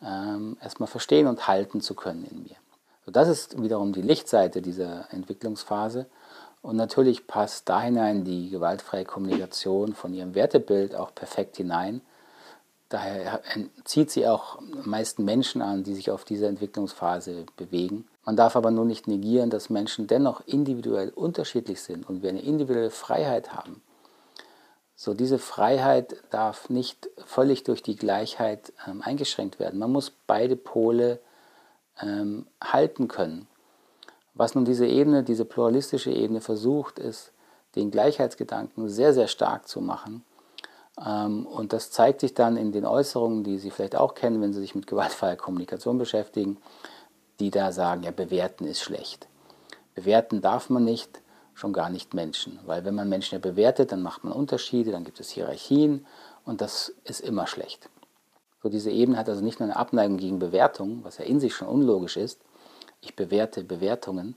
ähm, 0.02 0.56
erstmal 0.62 0.86
verstehen 0.86 1.26
und 1.26 1.46
halten 1.46 1.80
zu 1.80 1.94
können 1.94 2.24
in 2.24 2.42
mir. 2.44 2.56
So, 3.04 3.12
das 3.12 3.28
ist 3.28 3.62
wiederum 3.62 3.92
die 3.92 4.02
Lichtseite 4.02 4.62
dieser 4.62 5.12
Entwicklungsphase. 5.12 6.06
Und 6.62 6.76
natürlich 6.76 7.26
passt 7.26 7.68
da 7.68 7.80
hinein 7.80 8.24
die 8.24 8.50
gewaltfreie 8.50 9.04
Kommunikation 9.04 9.94
von 9.94 10.12
ihrem 10.12 10.34
Wertebild 10.34 10.94
auch 10.94 11.14
perfekt 11.14 11.56
hinein. 11.56 12.02
Daher 12.90 13.40
zieht 13.84 14.10
sie 14.10 14.26
auch 14.26 14.60
meisten 14.84 15.24
Menschen 15.24 15.62
an, 15.62 15.84
die 15.84 15.94
sich 15.94 16.10
auf 16.10 16.24
dieser 16.24 16.48
Entwicklungsphase 16.48 17.46
bewegen. 17.56 18.08
Man 18.24 18.36
darf 18.36 18.56
aber 18.56 18.72
nur 18.72 18.84
nicht 18.84 19.06
negieren, 19.06 19.48
dass 19.48 19.70
Menschen 19.70 20.06
dennoch 20.06 20.42
individuell 20.46 21.10
unterschiedlich 21.10 21.80
sind 21.80 22.08
und 22.08 22.22
wir 22.22 22.30
eine 22.30 22.42
individuelle 22.42 22.90
Freiheit 22.90 23.54
haben. 23.54 23.80
So, 24.96 25.14
diese 25.14 25.38
Freiheit 25.38 26.16
darf 26.30 26.68
nicht 26.68 27.08
völlig 27.24 27.64
durch 27.64 27.82
die 27.82 27.96
Gleichheit 27.96 28.72
ähm, 28.86 29.00
eingeschränkt 29.02 29.58
werden. 29.58 29.78
Man 29.78 29.92
muss 29.92 30.12
beide 30.26 30.56
Pole 30.56 31.20
ähm, 32.02 32.46
halten 32.62 33.08
können. 33.08 33.46
Was 34.34 34.54
nun 34.54 34.64
diese 34.64 34.86
Ebene, 34.86 35.22
diese 35.22 35.44
pluralistische 35.44 36.10
Ebene 36.10 36.40
versucht, 36.40 36.98
ist, 36.98 37.32
den 37.76 37.90
Gleichheitsgedanken 37.90 38.88
sehr, 38.88 39.14
sehr 39.14 39.28
stark 39.28 39.68
zu 39.68 39.80
machen 39.80 40.24
ähm, 41.04 41.46
und 41.46 41.72
das 41.72 41.90
zeigt 41.90 42.20
sich 42.20 42.34
dann 42.34 42.56
in 42.56 42.72
den 42.72 42.84
Äußerungen, 42.84 43.44
die 43.44 43.58
Sie 43.58 43.70
vielleicht 43.70 43.96
auch 43.96 44.14
kennen, 44.14 44.40
wenn 44.40 44.52
Sie 44.52 44.60
sich 44.60 44.74
mit 44.74 44.86
gewaltfreier 44.86 45.36
Kommunikation 45.36 45.98
beschäftigen, 45.98 46.58
die 47.38 47.50
da 47.50 47.72
sagen, 47.72 48.02
ja, 48.02 48.10
bewerten 48.10 48.66
ist 48.66 48.80
schlecht. 48.80 49.28
Bewerten 49.94 50.40
darf 50.40 50.70
man 50.70 50.84
nicht, 50.84 51.22
schon 51.54 51.72
gar 51.72 51.90
nicht 51.90 52.14
Menschen. 52.14 52.58
Weil 52.66 52.84
wenn 52.84 52.94
man 52.94 53.08
Menschen 53.08 53.34
ja 53.34 53.38
bewertet, 53.40 53.92
dann 53.92 54.02
macht 54.02 54.24
man 54.24 54.32
Unterschiede, 54.32 54.92
dann 54.92 55.04
gibt 55.04 55.20
es 55.20 55.30
Hierarchien 55.30 56.06
und 56.44 56.60
das 56.60 56.94
ist 57.04 57.20
immer 57.20 57.46
schlecht. 57.46 57.88
So 58.62 58.68
diese 58.68 58.90
Ebene 58.90 59.18
hat 59.18 59.28
also 59.28 59.42
nicht 59.42 59.60
nur 59.60 59.68
eine 59.68 59.76
Abneigung 59.76 60.18
gegen 60.18 60.38
Bewertungen, 60.38 61.00
was 61.02 61.18
ja 61.18 61.24
in 61.24 61.40
sich 61.40 61.54
schon 61.54 61.68
unlogisch 61.68 62.16
ist. 62.16 62.40
Ich 63.00 63.16
bewerte 63.16 63.64
Bewertungen, 63.64 64.36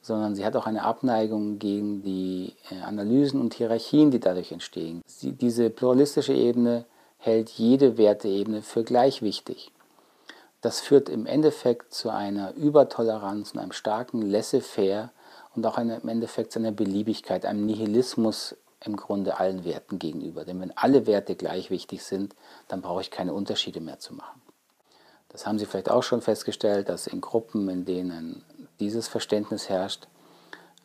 sondern 0.00 0.34
sie 0.34 0.44
hat 0.44 0.56
auch 0.56 0.66
eine 0.66 0.82
Abneigung 0.82 1.58
gegen 1.58 2.02
die 2.02 2.54
äh, 2.70 2.80
Analysen 2.82 3.40
und 3.40 3.54
Hierarchien, 3.54 4.10
die 4.10 4.20
dadurch 4.20 4.50
entstehen. 4.50 5.02
Sie, 5.06 5.32
diese 5.32 5.70
pluralistische 5.70 6.32
Ebene 6.32 6.84
hält 7.18 7.50
jede 7.50 7.98
Werteebene 7.98 8.62
für 8.62 8.84
gleich 8.84 9.22
wichtig. 9.22 9.72
Das 10.60 10.80
führt 10.80 11.08
im 11.08 11.26
Endeffekt 11.26 11.94
zu 11.94 12.10
einer 12.10 12.54
Übertoleranz 12.54 13.52
und 13.52 13.60
einem 13.60 13.72
starken 13.72 14.22
Laissez-faire 14.22 15.12
und 15.54 15.64
auch 15.66 15.78
eine, 15.78 15.98
im 15.98 16.08
Endeffekt 16.08 16.52
zu 16.52 16.58
einer 16.58 16.72
Beliebigkeit, 16.72 17.44
einem 17.44 17.64
Nihilismus 17.66 18.56
im 18.84 18.96
Grunde 18.96 19.38
allen 19.38 19.64
Werten 19.64 19.98
gegenüber. 19.98 20.44
Denn 20.44 20.60
wenn 20.60 20.76
alle 20.76 21.06
Werte 21.06 21.34
gleich 21.34 21.70
wichtig 21.70 22.04
sind, 22.04 22.34
dann 22.68 22.80
brauche 22.80 23.00
ich 23.00 23.10
keine 23.10 23.34
Unterschiede 23.34 23.80
mehr 23.80 23.98
zu 23.98 24.14
machen. 24.14 24.40
Das 25.28 25.46
haben 25.46 25.58
Sie 25.58 25.66
vielleicht 25.66 25.90
auch 25.90 26.02
schon 26.02 26.22
festgestellt, 26.22 26.88
dass 26.88 27.06
in 27.06 27.20
Gruppen, 27.20 27.68
in 27.68 27.84
denen 27.84 28.44
dieses 28.80 29.08
Verständnis 29.08 29.68
herrscht, 29.68 30.08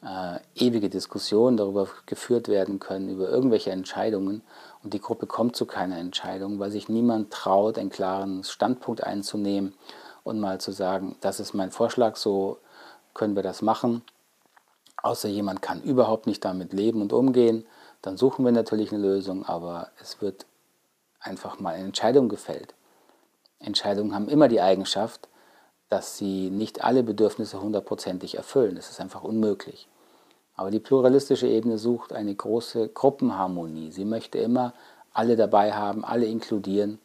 äh, 0.04 0.40
ewige 0.56 0.90
Diskussionen 0.90 1.56
darüber 1.56 1.88
geführt 2.06 2.50
werden 2.50 2.80
können, 2.80 3.10
über 3.10 3.30
irgendwelche 3.30 3.72
Entscheidungen 3.72 4.42
und 4.84 4.94
die 4.94 5.00
Gruppe 5.00 5.28
kommt 5.28 5.56
zu 5.56 5.66
keiner 5.66 5.98
Entscheidung, 5.98 6.60
weil 6.60 6.72
sich 6.72 6.90
niemand 6.90 7.32
traut, 7.32 7.78
einen 7.78 7.90
klaren 7.90 8.44
Standpunkt 8.44 9.04
einzunehmen 9.04 9.76
und 10.24 10.40
mal 10.40 10.60
zu 10.60 10.72
sagen, 10.72 11.16
das 11.22 11.40
ist 11.40 11.54
mein 11.54 11.72
Vorschlag, 11.72 12.18
so 12.18 12.58
können 13.14 13.36
wir 13.36 13.44
das 13.44 13.62
machen. 13.62 14.02
Außer 15.02 15.30
jemand 15.30 15.62
kann 15.62 15.82
überhaupt 15.82 16.28
nicht 16.28 16.44
damit 16.44 16.74
leben 16.74 17.02
und 17.02 17.14
umgehen, 17.14 17.66
dann 18.04 18.18
suchen 18.18 18.46
wir 18.46 18.52
natürlich 18.52 18.92
eine 18.92 19.02
Lösung, 19.02 19.46
aber 19.46 19.88
es 20.00 20.22
wird 20.22 20.46
einfach 21.20 21.60
mal 21.60 21.74
eine 21.74 21.86
Entscheidung 21.86 22.28
gefällt. 22.30 22.76
Entscheidungen 23.60 24.14
haben 24.14 24.28
immer 24.28 24.50
die 24.50 24.62
Eigenschaft, 24.62 25.30
dass 25.90 26.18
sie 26.18 26.50
nicht 26.50 26.84
alle 26.84 27.02
Bedürfnisse 27.02 27.62
hundertprozentig 27.62 28.36
erfüllen. 28.36 28.76
Das 28.76 28.90
ist 28.90 29.00
einfach 29.00 29.24
unmöglich. 29.24 29.88
Aber 30.56 30.70
die 30.70 30.82
pluralistische 30.82 31.48
Ebene 31.48 31.78
sucht 31.78 32.12
eine 32.12 32.36
große 32.36 32.90
Gruppenharmonie. 32.90 33.92
Sie 33.92 34.06
möchte 34.06 34.38
immer 34.38 34.74
alle 35.14 35.38
dabei 35.38 35.74
haben, 35.74 36.04
alle 36.04 36.26
inkludieren. 36.26 37.00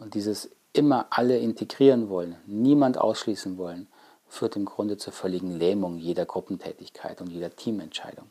Und 0.00 0.14
dieses 0.14 0.50
immer 0.72 1.06
alle 1.10 1.38
integrieren 1.38 2.08
wollen, 2.08 2.36
niemand 2.46 2.98
ausschließen 2.98 3.56
wollen, 3.56 3.86
führt 4.26 4.56
im 4.56 4.64
Grunde 4.64 4.96
zur 4.96 5.12
völligen 5.12 5.56
Lähmung 5.56 5.98
jeder 5.98 6.26
Gruppentätigkeit 6.26 7.20
und 7.20 7.28
jeder 7.28 7.54
Teamentscheidung. 7.54 8.26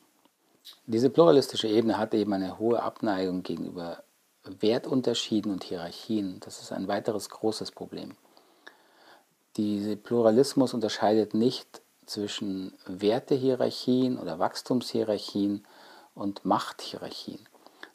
Diese 0.86 1.10
pluralistische 1.10 1.67
Ebene 1.67 1.98
hat 1.98 2.13
eben 2.13 2.34
eine 2.34 2.60
hohe 2.60 2.82
Abneigung 2.82 3.43
gegenüber 3.43 4.03
Wertunterschieden 4.46 5.51
und 5.51 5.63
Hierarchien. 5.63 6.39
Das 6.41 6.62
ist 6.62 6.72
ein 6.72 6.88
weiteres 6.88 7.29
großes 7.29 7.72
Problem. 7.72 8.15
Dieser 9.58 9.96
Pluralismus 9.96 10.74
unterscheidet 10.74 11.34
nicht 11.34 11.82
zwischen 12.05 12.74
Wertehierarchien 12.86 14.17
oder 14.17 14.39
Wachstumshierarchien 14.39 15.65
und 16.15 16.43
Machthierarchien. 16.43 17.39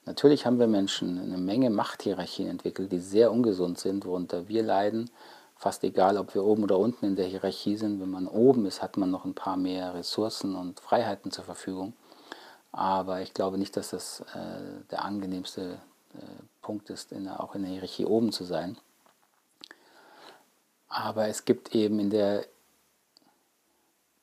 Natürlich 0.06 0.46
haben 0.46 0.58
wir 0.58 0.66
Menschen 0.66 1.20
eine 1.20 1.36
Menge 1.36 1.68
Machthierarchien 1.68 2.48
entwickelt, 2.48 2.90
die 2.92 3.00
sehr 3.00 3.30
ungesund 3.30 3.78
sind, 3.78 4.06
worunter 4.06 4.48
wir 4.48 4.62
leiden. 4.62 5.10
Fast 5.56 5.84
egal, 5.84 6.16
ob 6.16 6.34
wir 6.34 6.44
oben 6.44 6.62
oder 6.62 6.78
unten 6.78 7.04
in 7.04 7.16
der 7.16 7.26
Hierarchie 7.26 7.76
sind. 7.76 8.00
Wenn 8.00 8.10
man 8.10 8.26
oben 8.26 8.64
ist, 8.64 8.80
hat 8.80 8.96
man 8.96 9.10
noch 9.10 9.24
ein 9.24 9.34
paar 9.34 9.56
mehr 9.56 9.92
Ressourcen 9.94 10.54
und 10.54 10.80
Freiheiten 10.80 11.30
zur 11.30 11.44
Verfügung. 11.44 11.92
Aber 12.72 13.22
ich 13.22 13.34
glaube 13.34 13.58
nicht, 13.58 13.76
dass 13.76 13.90
das 13.90 14.20
äh, 14.34 14.84
der 14.90 15.04
angenehmste 15.04 15.80
äh, 16.14 16.42
Punkt 16.62 16.90
ist, 16.90 17.12
in, 17.12 17.28
auch 17.28 17.54
in 17.54 17.62
der 17.62 17.72
Hierarchie 17.72 18.04
oben 18.04 18.32
zu 18.32 18.44
sein. 18.44 18.76
Aber 20.88 21.28
es 21.28 21.44
gibt 21.44 21.74
eben 21.74 21.98
in 22.00 22.10
der, 22.10 22.46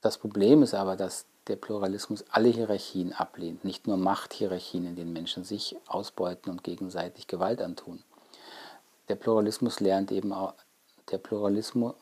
das 0.00 0.18
Problem 0.18 0.62
ist 0.62 0.74
aber, 0.74 0.96
dass 0.96 1.26
der 1.46 1.56
Pluralismus 1.56 2.24
alle 2.30 2.48
Hierarchien 2.48 3.12
ablehnt, 3.12 3.64
nicht 3.64 3.86
nur 3.86 3.96
Machthierarchien, 3.96 4.84
in 4.84 4.96
denen 4.96 5.12
Menschen 5.12 5.44
sich 5.44 5.76
ausbeuten 5.86 6.50
und 6.50 6.64
gegenseitig 6.64 7.28
Gewalt 7.28 7.60
antun. 7.60 8.02
Der 9.08 9.14
Pluralismus 9.14 9.78
lernt 9.78 10.10
eben 10.10 10.32
auch, 10.32 10.54
der 11.10 11.18
Pluralismus, 11.18 11.94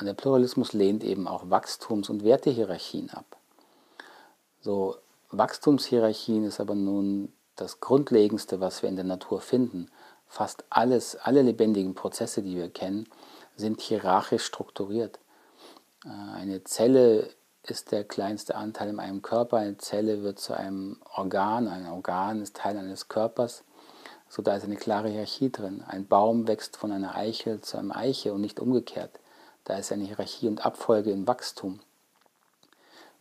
der 0.00 0.14
Pluralismus 0.14 0.74
lehnt 0.74 1.02
eben 1.04 1.26
auch 1.26 1.48
Wachstums- 1.48 2.10
und 2.10 2.22
Wertehierarchien 2.22 3.10
ab. 3.10 3.38
So, 4.62 4.96
Wachstumshierarchien 5.30 6.44
ist 6.44 6.60
aber 6.60 6.76
nun 6.76 7.32
das 7.56 7.80
Grundlegendste, 7.80 8.60
was 8.60 8.82
wir 8.82 8.88
in 8.88 8.94
der 8.94 9.04
Natur 9.04 9.40
finden. 9.40 9.90
Fast 10.28 10.64
alles, 10.70 11.16
alle 11.16 11.42
lebendigen 11.42 11.94
Prozesse, 11.94 12.42
die 12.42 12.56
wir 12.56 12.70
kennen, 12.70 13.08
sind 13.56 13.80
hierarchisch 13.80 14.44
strukturiert. 14.44 15.18
Äh, 16.04 16.08
eine 16.08 16.62
Zelle 16.62 17.28
ist 17.64 17.90
der 17.90 18.04
kleinste 18.04 18.54
Anteil 18.54 18.90
in 18.90 19.00
einem 19.00 19.20
Körper. 19.20 19.58
Eine 19.58 19.78
Zelle 19.78 20.22
wird 20.22 20.38
zu 20.38 20.56
einem 20.56 21.00
Organ. 21.16 21.66
Ein 21.66 21.86
Organ 21.86 22.40
ist 22.40 22.56
Teil 22.56 22.78
eines 22.78 23.08
Körpers. 23.08 23.64
So 24.28 24.42
da 24.42 24.56
ist 24.56 24.64
eine 24.64 24.76
klare 24.76 25.08
Hierarchie 25.08 25.50
drin. 25.50 25.82
Ein 25.86 26.06
Baum 26.06 26.46
wächst 26.46 26.76
von 26.76 26.92
einer 26.92 27.16
Eichel 27.16 27.60
zu 27.60 27.78
einem 27.78 27.90
Eiche 27.90 28.32
und 28.32 28.40
nicht 28.40 28.60
umgekehrt. 28.60 29.18
Da 29.64 29.76
ist 29.76 29.90
eine 29.90 30.04
Hierarchie 30.04 30.48
und 30.48 30.64
Abfolge 30.64 31.10
im 31.10 31.26
Wachstum. 31.26 31.80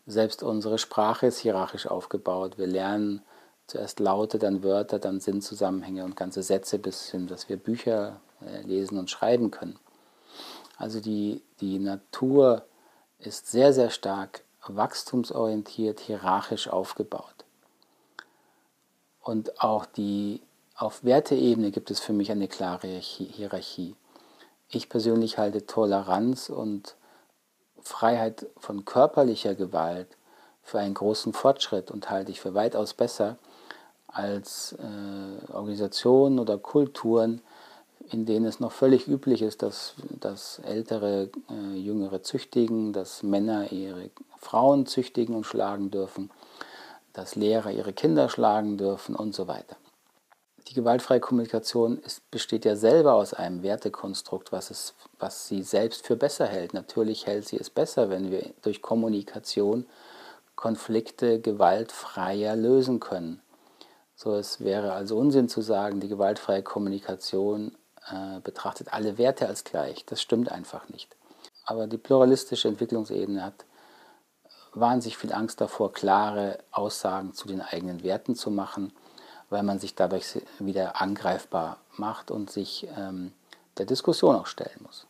Selbst 0.05 0.43
unsere 0.43 0.77
Sprache 0.77 1.27
ist 1.27 1.39
hierarchisch 1.39 1.87
aufgebaut. 1.87 2.57
Wir 2.57 2.67
lernen 2.67 3.21
zuerst 3.67 3.99
Laute, 3.99 4.39
dann 4.39 4.63
Wörter, 4.63 4.99
dann 4.99 5.19
Sinnzusammenhänge 5.19 6.03
und 6.03 6.15
ganze 6.15 6.43
Sätze 6.43 6.79
bis 6.79 7.09
hin, 7.09 7.27
dass 7.27 7.49
wir 7.49 7.57
Bücher 7.57 8.19
äh, 8.45 8.61
lesen 8.61 8.97
und 8.97 9.09
schreiben 9.09 9.51
können. 9.51 9.79
Also 10.77 10.99
die, 10.99 11.41
die 11.59 11.79
Natur 11.79 12.65
ist 13.19 13.51
sehr, 13.51 13.71
sehr 13.73 13.89
stark 13.89 14.43
wachstumsorientiert, 14.67 15.99
hierarchisch 15.99 16.67
aufgebaut. 16.67 17.45
Und 19.21 19.61
auch 19.61 19.85
die, 19.85 20.41
auf 20.75 21.03
Werteebene 21.03 21.71
gibt 21.71 21.91
es 21.91 21.99
für 21.99 22.13
mich 22.13 22.31
eine 22.31 22.47
klare 22.47 22.87
Hierarchie. 22.87 23.95
Ich 24.69 24.89
persönlich 24.89 25.37
halte 25.37 25.65
Toleranz 25.65 26.49
und 26.49 26.95
Freiheit 27.81 28.47
von 28.57 28.85
körperlicher 28.85 29.55
Gewalt 29.55 30.07
für 30.63 30.79
einen 30.79 30.93
großen 30.93 31.33
Fortschritt 31.33 31.91
und 31.91 32.09
halte 32.09 32.31
ich 32.31 32.39
für 32.39 32.53
weitaus 32.53 32.93
besser 32.93 33.37
als 34.07 34.73
äh, 34.73 35.53
Organisationen 35.53 36.39
oder 36.39 36.57
Kulturen, 36.57 37.41
in 38.11 38.25
denen 38.25 38.45
es 38.45 38.59
noch 38.59 38.71
völlig 38.71 39.07
üblich 39.07 39.41
ist, 39.41 39.61
dass, 39.61 39.93
dass 40.19 40.59
ältere, 40.59 41.29
äh, 41.49 41.77
jüngere 41.77 42.23
züchtigen, 42.23 42.93
dass 42.93 43.23
Männer 43.23 43.71
ihre 43.71 44.09
Frauen 44.37 44.85
züchtigen 44.85 45.35
und 45.35 45.45
schlagen 45.45 45.91
dürfen, 45.91 46.29
dass 47.13 47.35
Lehrer 47.35 47.71
ihre 47.71 47.93
Kinder 47.93 48.29
schlagen 48.29 48.77
dürfen 48.77 49.15
und 49.15 49.33
so 49.33 49.47
weiter. 49.47 49.75
Die 50.67 50.73
gewaltfreie 50.73 51.19
Kommunikation 51.19 51.99
ist, 51.99 52.29
besteht 52.31 52.65
ja 52.65 52.75
selber 52.75 53.13
aus 53.13 53.33
einem 53.33 53.63
Wertekonstrukt, 53.63 54.51
was, 54.51 54.69
es, 54.69 54.93
was 55.19 55.47
sie 55.47 55.63
selbst 55.63 56.05
für 56.05 56.15
besser 56.15 56.45
hält. 56.45 56.73
Natürlich 56.73 57.25
hält 57.25 57.47
sie 57.47 57.57
es 57.57 57.69
besser, 57.69 58.09
wenn 58.09 58.31
wir 58.31 58.53
durch 58.61 58.81
Kommunikation 58.81 59.85
Konflikte 60.55 61.39
gewaltfreier 61.39 62.55
lösen 62.55 62.99
können. 62.99 63.41
So, 64.15 64.35
es 64.35 64.59
wäre 64.59 64.93
also 64.93 65.17
Unsinn 65.17 65.49
zu 65.49 65.61
sagen, 65.61 65.99
die 65.99 66.07
gewaltfreie 66.07 66.61
Kommunikation 66.61 67.75
äh, 68.11 68.39
betrachtet 68.41 68.93
alle 68.93 69.17
Werte 69.17 69.47
als 69.47 69.63
gleich. 69.63 70.05
Das 70.05 70.21
stimmt 70.21 70.51
einfach 70.51 70.87
nicht. 70.89 71.15
Aber 71.65 71.87
die 71.87 71.97
pluralistische 71.97 72.67
Entwicklungsebene 72.67 73.43
hat 73.43 73.65
wahnsinnig 74.73 75.17
viel 75.17 75.33
Angst 75.33 75.59
davor, 75.59 75.91
klare 75.91 76.59
Aussagen 76.71 77.33
zu 77.33 77.47
den 77.47 77.61
eigenen 77.61 78.03
Werten 78.03 78.35
zu 78.35 78.51
machen, 78.51 78.93
weil 79.51 79.63
man 79.63 79.79
sich 79.79 79.93
dadurch 79.93 80.41
wieder 80.59 81.01
angreifbar 81.01 81.77
macht 81.97 82.31
und 82.31 82.49
sich 82.49 82.87
ähm, 82.97 83.33
der 83.77 83.85
Diskussion 83.85 84.35
auch 84.35 84.47
stellen 84.47 84.79
muss. 84.81 85.05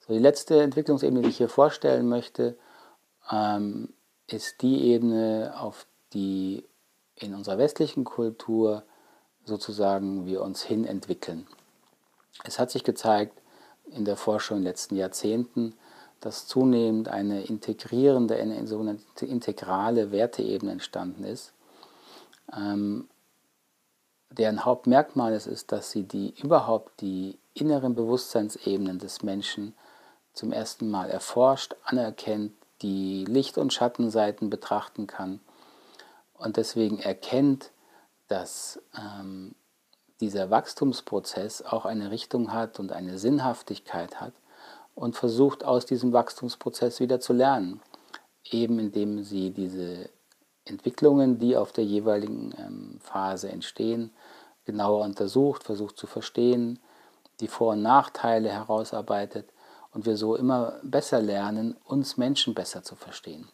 So, 0.00 0.12
die 0.12 0.18
letzte 0.18 0.60
Entwicklungsebene, 0.62 1.22
die 1.22 1.28
ich 1.30 1.38
hier 1.38 1.48
vorstellen 1.48 2.08
möchte, 2.08 2.58
ähm, 3.30 3.94
ist 4.26 4.62
die 4.62 4.82
Ebene, 4.88 5.54
auf 5.56 5.86
die 6.12 6.64
in 7.14 7.34
unserer 7.34 7.56
westlichen 7.56 8.04
Kultur 8.04 8.82
sozusagen 9.44 10.26
wir 10.26 10.42
uns 10.42 10.62
hin 10.62 10.84
entwickeln. 10.84 11.46
Es 12.42 12.58
hat 12.58 12.72
sich 12.72 12.82
gezeigt 12.82 13.40
in 13.86 14.04
der 14.04 14.16
Forschung 14.16 14.56
in 14.56 14.62
den 14.64 14.70
letzten 14.70 14.96
Jahrzehnten, 14.96 15.74
dass 16.20 16.48
zunehmend 16.48 17.08
eine 17.08 17.44
integrierende, 17.44 18.36
eine 18.36 18.66
sogenannte 18.66 19.26
integrale 19.26 20.10
Werteebene 20.10 20.72
entstanden 20.72 21.22
ist, 21.22 21.52
ähm, 22.56 23.08
deren 24.34 24.64
Hauptmerkmal 24.64 25.32
ist, 25.32 25.46
ist, 25.46 25.72
dass 25.72 25.90
sie 25.90 26.04
die 26.04 26.34
überhaupt 26.42 27.00
die 27.00 27.38
inneren 27.54 27.94
Bewusstseinsebenen 27.94 28.98
des 28.98 29.22
Menschen 29.22 29.74
zum 30.32 30.52
ersten 30.52 30.90
Mal 30.90 31.10
erforscht, 31.10 31.76
anerkennt, 31.84 32.52
die 32.82 33.24
Licht- 33.24 33.58
und 33.58 33.72
Schattenseiten 33.72 34.50
betrachten 34.50 35.06
kann 35.06 35.40
und 36.34 36.56
deswegen 36.56 36.98
erkennt, 36.98 37.70
dass 38.28 38.82
ähm, 38.98 39.54
dieser 40.20 40.50
Wachstumsprozess 40.50 41.62
auch 41.62 41.84
eine 41.84 42.10
Richtung 42.10 42.52
hat 42.52 42.78
und 42.80 42.92
eine 42.92 43.18
Sinnhaftigkeit 43.18 44.20
hat 44.20 44.32
und 44.94 45.16
versucht 45.16 45.64
aus 45.64 45.86
diesem 45.86 46.12
Wachstumsprozess 46.12 47.00
wieder 47.00 47.20
zu 47.20 47.32
lernen, 47.32 47.80
eben 48.50 48.78
indem 48.78 49.22
sie 49.22 49.50
diese 49.50 50.10
Entwicklungen, 50.64 51.38
die 51.38 51.56
auf 51.56 51.72
der 51.72 51.84
jeweiligen 51.84 52.54
ähm, 52.58 52.98
Phase 53.00 53.50
entstehen, 53.50 54.12
genauer 54.64 55.04
untersucht, 55.04 55.64
versucht 55.64 55.96
zu 55.96 56.06
verstehen, 56.06 56.78
die 57.40 57.48
Vor- 57.48 57.72
und 57.72 57.82
Nachteile 57.82 58.50
herausarbeitet 58.50 59.48
und 59.92 60.06
wir 60.06 60.16
so 60.16 60.36
immer 60.36 60.78
besser 60.82 61.20
lernen, 61.20 61.76
uns 61.84 62.16
Menschen 62.16 62.54
besser 62.54 62.82
zu 62.82 62.96
verstehen. 62.96 63.48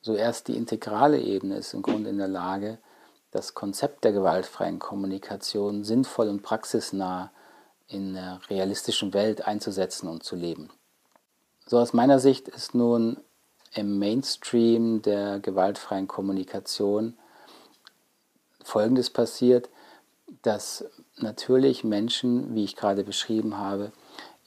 So 0.00 0.14
erst 0.14 0.48
die 0.48 0.56
integrale 0.56 1.18
Ebene 1.18 1.56
ist 1.56 1.74
im 1.74 1.82
Grunde 1.82 2.10
in 2.10 2.18
der 2.18 2.28
Lage, 2.28 2.78
das 3.30 3.54
Konzept 3.54 4.04
der 4.04 4.12
gewaltfreien 4.12 4.78
Kommunikation 4.78 5.82
sinnvoll 5.82 6.28
und 6.28 6.42
praxisnah 6.42 7.32
in 7.88 8.14
der 8.14 8.40
realistischen 8.48 9.12
Welt 9.12 9.46
einzusetzen 9.46 10.08
und 10.08 10.22
zu 10.22 10.36
leben. 10.36 10.70
So 11.66 11.78
aus 11.78 11.92
meiner 11.92 12.20
Sicht 12.20 12.48
ist 12.48 12.74
nun 12.74 13.23
im 13.74 13.98
Mainstream 13.98 15.02
der 15.02 15.40
gewaltfreien 15.40 16.08
Kommunikation 16.08 17.14
Folgendes 18.62 19.10
passiert, 19.10 19.68
dass 20.42 20.86
natürlich 21.18 21.84
Menschen, 21.84 22.54
wie 22.54 22.64
ich 22.64 22.76
gerade 22.76 23.04
beschrieben 23.04 23.58
habe, 23.58 23.92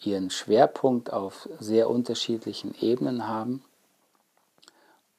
ihren 0.03 0.29
Schwerpunkt 0.29 1.13
auf 1.13 1.47
sehr 1.59 1.89
unterschiedlichen 1.89 2.73
Ebenen 2.81 3.27
haben 3.27 3.63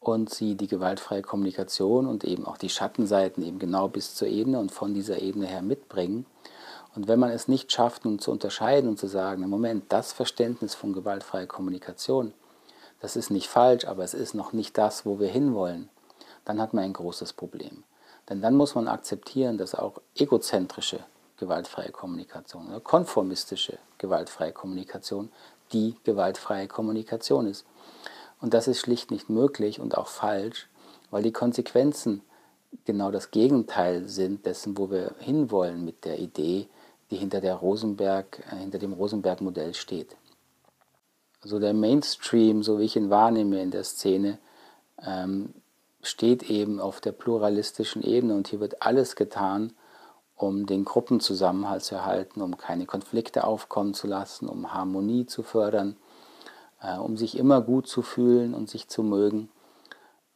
und 0.01 0.33
sie 0.33 0.57
die 0.57 0.67
gewaltfreie 0.67 1.23
Kommunikation 1.23 2.07
und 2.07 2.25
eben 2.25 2.45
auch 2.47 2.57
die 2.57 2.69
Schattenseiten 2.69 3.45
eben 3.45 3.59
genau 3.59 3.89
bis 3.89 4.15
zur 4.15 4.29
Ebene 4.29 4.59
und 4.59 4.73
von 4.73 4.95
dieser 4.95 5.21
Ebene 5.21 5.47
her 5.47 5.63
mitbringen. 5.63 6.27
Und 6.95 7.07
wenn 7.07 7.19
man 7.19 7.31
es 7.31 7.49
nicht 7.49 7.71
schafft, 7.71 8.05
nun 8.05 8.19
zu 8.19 8.31
unterscheiden 8.31 8.89
und 8.89 8.99
zu 8.99 9.07
sagen, 9.07 9.43
im 9.43 9.51
Moment, 9.51 9.85
das 9.91 10.13
Verständnis 10.13 10.75
von 10.75 10.93
gewaltfreier 10.93 11.47
Kommunikation, 11.47 12.33
das 13.01 13.17
ist 13.17 13.31
nicht 13.31 13.49
falsch, 13.49 13.85
aber 13.85 14.05
es 14.05 14.15
ist 14.15 14.35
noch 14.35 14.53
nicht 14.53 14.77
das, 14.79 15.07
wo 15.07 15.19
wir 15.19 15.29
hinwollen, 15.29 15.89
dann 16.45 16.61
hat 16.61 16.75
man 16.75 16.85
ein 16.85 16.93
großes 16.93 17.33
Problem. 17.33 17.85
Denn 18.29 18.43
dann 18.43 18.55
muss 18.55 18.75
man 18.75 18.89
akzeptieren, 18.89 19.59
dass 19.59 19.75
auch 19.75 20.01
egozentrische 20.15 21.01
gewaltfreie 21.39 21.93
Kommunikation 21.93 22.69
oder 22.69 22.81
konformistische 22.81 23.79
gewaltfreie 23.99 24.53
Kommunikation 24.53 25.31
die 25.73 25.95
gewaltfreie 26.05 26.67
Kommunikation 26.67 27.47
ist. 27.47 27.65
Und 28.41 28.55
das 28.55 28.69
ist 28.69 28.81
schlicht 28.81 29.11
nicht 29.11 29.29
möglich 29.29 29.81
und 29.81 29.97
auch 29.97 30.09
falsch, 30.09 30.69
weil 31.11 31.23
die 31.23 31.33
Konsequenzen 31.33 32.23
genau 32.85 33.11
das 33.11 33.31
Gegenteil 33.31 34.09
sind 34.09 34.47
dessen, 34.47 34.77
wo 34.79 34.91
wir 34.91 35.15
hinwollen 35.19 35.85
mit 35.85 36.05
der 36.05 36.19
Idee, 36.19 36.69
die 37.11 37.17
hinter, 37.17 37.41
der 37.41 37.55
Rosenberg, 37.55 38.41
äh, 38.51 38.57
hinter 38.57 38.79
dem 38.79 38.93
Rosenberg-Modell 38.93 39.75
steht. 39.75 40.17
Also 41.43 41.59
der 41.59 41.75
Mainstream, 41.75 42.63
so 42.63 42.79
wie 42.79 42.85
ich 42.85 42.97
ihn 42.97 43.11
wahrnehme 43.11 43.63
in 43.63 43.71
der 43.71 43.85
Szene, 43.85 44.39
ähm, 45.05 45.55
steht 46.03 46.51
eben 46.51 46.81
auf 46.81 47.01
der 47.01 47.13
pluralistischen 47.13 48.03
Ebene 48.03 48.35
und 48.35 48.49
hier 48.49 48.61
wird 48.61 48.83
alles 48.83 49.17
getan, 49.17 49.73
um 50.37 50.67
den 50.67 50.85
Gruppenzusammenhalt 50.85 51.83
zu 51.83 51.97
erhalten, 51.97 52.41
um 52.41 52.57
keine 52.57 52.87
Konflikte 52.87 53.45
aufkommen 53.45 53.95
zu 53.95 54.07
lassen, 54.07 54.49
um 54.49 54.73
Harmonie 54.73 55.27
zu 55.27 55.43
fördern, 55.43 55.97
äh, 56.81 56.97
um 56.97 57.17
sich 57.17 57.37
immer 57.37 57.61
gut 57.61 57.89
zu 57.89 58.03
fühlen 58.03 58.55
und 58.55 58.71
sich 58.71 58.89
zu 58.89 59.03
mögen. 59.03 59.49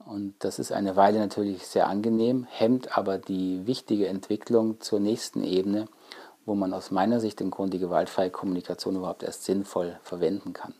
Und 0.04 0.34
das 0.40 0.58
ist 0.58 0.72
eine 0.72 0.96
Weile 0.96 1.20
natürlich 1.20 1.66
sehr 1.66 1.88
angenehm, 1.88 2.46
hemmt 2.50 2.98
aber 2.98 3.18
die 3.18 3.66
wichtige 3.66 4.08
Entwicklung 4.08 4.80
zur 4.80 4.98
nächsten 4.98 5.44
Ebene, 5.44 5.86
wo 6.44 6.56
man 6.56 6.74
aus 6.74 6.90
meiner 6.90 7.20
Sicht 7.20 7.40
im 7.40 7.52
Grunde 7.52 7.78
die 7.78 7.84
gewaltfreie 7.84 8.30
Kommunikation 8.30 8.96
überhaupt 8.96 9.22
erst 9.22 9.44
sinnvoll 9.44 9.98
verwenden 10.02 10.52
kann. 10.52 10.74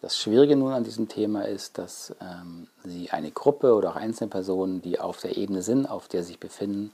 Das 0.00 0.16
Schwierige 0.16 0.54
nun 0.54 0.72
an 0.72 0.84
diesem 0.84 1.08
Thema 1.08 1.42
ist, 1.42 1.78
dass 1.78 2.14
ähm, 2.20 2.68
Sie 2.84 3.10
eine 3.10 3.32
Gruppe 3.32 3.74
oder 3.74 3.90
auch 3.90 3.96
einzelne 3.96 4.30
Personen, 4.30 4.80
die 4.80 5.00
auf 5.00 5.20
der 5.20 5.36
Ebene 5.36 5.62
sind, 5.62 5.86
auf 5.86 6.08
der 6.08 6.22
sie 6.22 6.28
sich 6.28 6.40
befinden, 6.40 6.92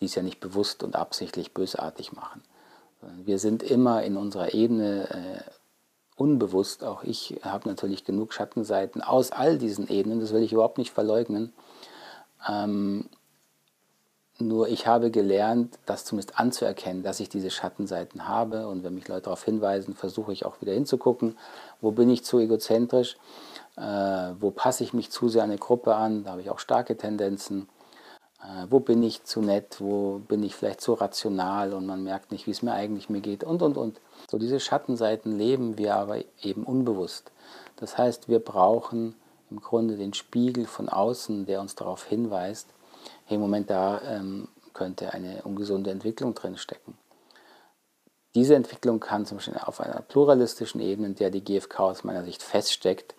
dies 0.00 0.14
ja 0.14 0.22
nicht 0.22 0.40
bewusst 0.40 0.82
und 0.82 0.96
absichtlich 0.96 1.52
bösartig 1.52 2.12
machen. 2.12 2.42
Wir 3.24 3.38
sind 3.38 3.62
immer 3.62 4.02
in 4.02 4.16
unserer 4.16 4.54
Ebene 4.54 5.08
äh, 5.10 5.50
unbewusst, 6.16 6.82
auch 6.82 7.04
ich 7.04 7.40
habe 7.42 7.68
natürlich 7.68 8.04
genug 8.04 8.32
Schattenseiten 8.32 9.02
aus 9.02 9.30
all 9.30 9.58
diesen 9.58 9.88
Ebenen, 9.88 10.20
das 10.20 10.32
will 10.32 10.42
ich 10.42 10.52
überhaupt 10.52 10.78
nicht 10.78 10.92
verleugnen. 10.92 11.52
Ähm, 12.48 13.08
nur 14.40 14.68
ich 14.68 14.86
habe 14.86 15.10
gelernt, 15.10 15.78
das 15.86 16.04
zumindest 16.04 16.38
anzuerkennen, 16.38 17.02
dass 17.02 17.20
ich 17.20 17.28
diese 17.28 17.50
Schattenseiten 17.50 18.28
habe. 18.28 18.68
Und 18.68 18.84
wenn 18.84 18.94
mich 18.94 19.08
Leute 19.08 19.22
darauf 19.22 19.44
hinweisen, 19.44 19.94
versuche 19.94 20.32
ich 20.32 20.44
auch 20.46 20.60
wieder 20.60 20.72
hinzugucken, 20.72 21.36
wo 21.80 21.90
bin 21.90 22.08
ich 22.08 22.24
zu 22.24 22.38
egozentrisch, 22.38 23.16
äh, 23.76 23.82
wo 24.38 24.50
passe 24.50 24.84
ich 24.84 24.92
mich 24.92 25.10
zu 25.10 25.28
sehr 25.28 25.42
an 25.42 25.50
eine 25.50 25.58
Gruppe 25.58 25.94
an, 25.94 26.24
da 26.24 26.32
habe 26.32 26.42
ich 26.42 26.50
auch 26.50 26.60
starke 26.60 26.96
Tendenzen. 26.96 27.68
Äh, 28.40 28.66
wo 28.70 28.78
bin 28.78 29.02
ich 29.02 29.24
zu 29.24 29.40
nett, 29.40 29.80
wo 29.80 30.20
bin 30.20 30.42
ich 30.44 30.54
vielleicht 30.54 30.80
zu 30.80 30.94
rational 30.94 31.72
und 31.72 31.86
man 31.86 32.04
merkt 32.04 32.30
nicht, 32.30 32.46
wie 32.46 32.52
es 32.52 32.62
mir 32.62 32.72
eigentlich 32.72 33.10
mir 33.10 33.20
geht 33.20 33.42
und, 33.42 33.62
und, 33.62 33.76
und. 33.76 34.00
So 34.30 34.38
diese 34.38 34.60
Schattenseiten 34.60 35.36
leben 35.36 35.78
wir 35.78 35.96
aber 35.96 36.18
eben 36.42 36.62
unbewusst. 36.62 37.32
Das 37.76 37.98
heißt, 37.98 38.28
wir 38.28 38.38
brauchen 38.38 39.16
im 39.50 39.60
Grunde 39.60 39.96
den 39.96 40.14
Spiegel 40.14 40.66
von 40.66 40.88
außen, 40.88 41.46
der 41.46 41.60
uns 41.60 41.74
darauf 41.74 42.04
hinweist, 42.04 42.68
hey, 43.26 43.38
Moment, 43.38 43.70
da 43.70 44.00
ähm, 44.02 44.48
könnte 44.74 45.12
eine 45.12 45.42
ungesunde 45.42 45.90
Entwicklung 45.90 46.34
drin 46.34 46.56
stecken. 46.56 46.96
Diese 48.34 48.54
Entwicklung 48.54 49.00
kann 49.00 49.26
zum 49.26 49.38
Beispiel 49.38 49.58
auf 49.58 49.80
einer 49.80 50.00
pluralistischen 50.02 50.80
Ebene, 50.80 51.08
in 51.08 51.14
der 51.14 51.30
die 51.30 51.42
GfK 51.42 51.80
aus 51.80 52.04
meiner 52.04 52.24
Sicht 52.24 52.42
feststeckt, 52.42 53.14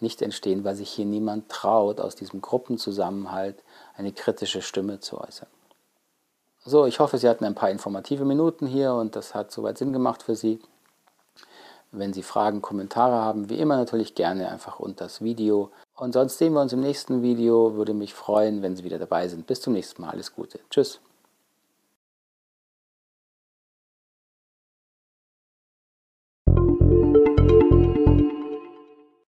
nicht 0.00 0.20
entstehen, 0.22 0.64
weil 0.64 0.74
sich 0.74 0.90
hier 0.90 1.06
niemand 1.06 1.48
traut, 1.48 2.00
aus 2.00 2.14
diesem 2.14 2.40
Gruppenzusammenhalt 2.40 3.62
eine 3.96 4.12
kritische 4.12 4.62
Stimme 4.62 5.00
zu 5.00 5.20
äußern. 5.20 5.48
So, 6.64 6.86
ich 6.86 7.00
hoffe, 7.00 7.18
Sie 7.18 7.28
hatten 7.28 7.44
ein 7.44 7.54
paar 7.54 7.70
informative 7.70 8.24
Minuten 8.24 8.66
hier 8.66 8.92
und 8.92 9.16
das 9.16 9.34
hat 9.34 9.50
soweit 9.50 9.78
Sinn 9.78 9.92
gemacht 9.92 10.22
für 10.22 10.36
Sie. 10.36 10.60
Wenn 11.90 12.12
Sie 12.12 12.22
Fragen, 12.22 12.60
Kommentare 12.60 13.16
haben, 13.16 13.48
wie 13.48 13.58
immer 13.58 13.76
natürlich 13.76 14.14
gerne 14.14 14.50
einfach 14.50 14.78
unter 14.78 15.04
das 15.06 15.22
Video. 15.22 15.70
Und 15.98 16.12
sonst 16.12 16.38
sehen 16.38 16.52
wir 16.52 16.60
uns 16.60 16.72
im 16.72 16.80
nächsten 16.80 17.22
Video. 17.22 17.74
Würde 17.74 17.92
mich 17.92 18.14
freuen, 18.14 18.62
wenn 18.62 18.76
Sie 18.76 18.84
wieder 18.84 18.98
dabei 18.98 19.26
sind. 19.26 19.46
Bis 19.46 19.60
zum 19.60 19.72
nächsten 19.72 20.02
Mal. 20.02 20.10
Alles 20.10 20.32
Gute. 20.32 20.60
Tschüss. 20.70 21.00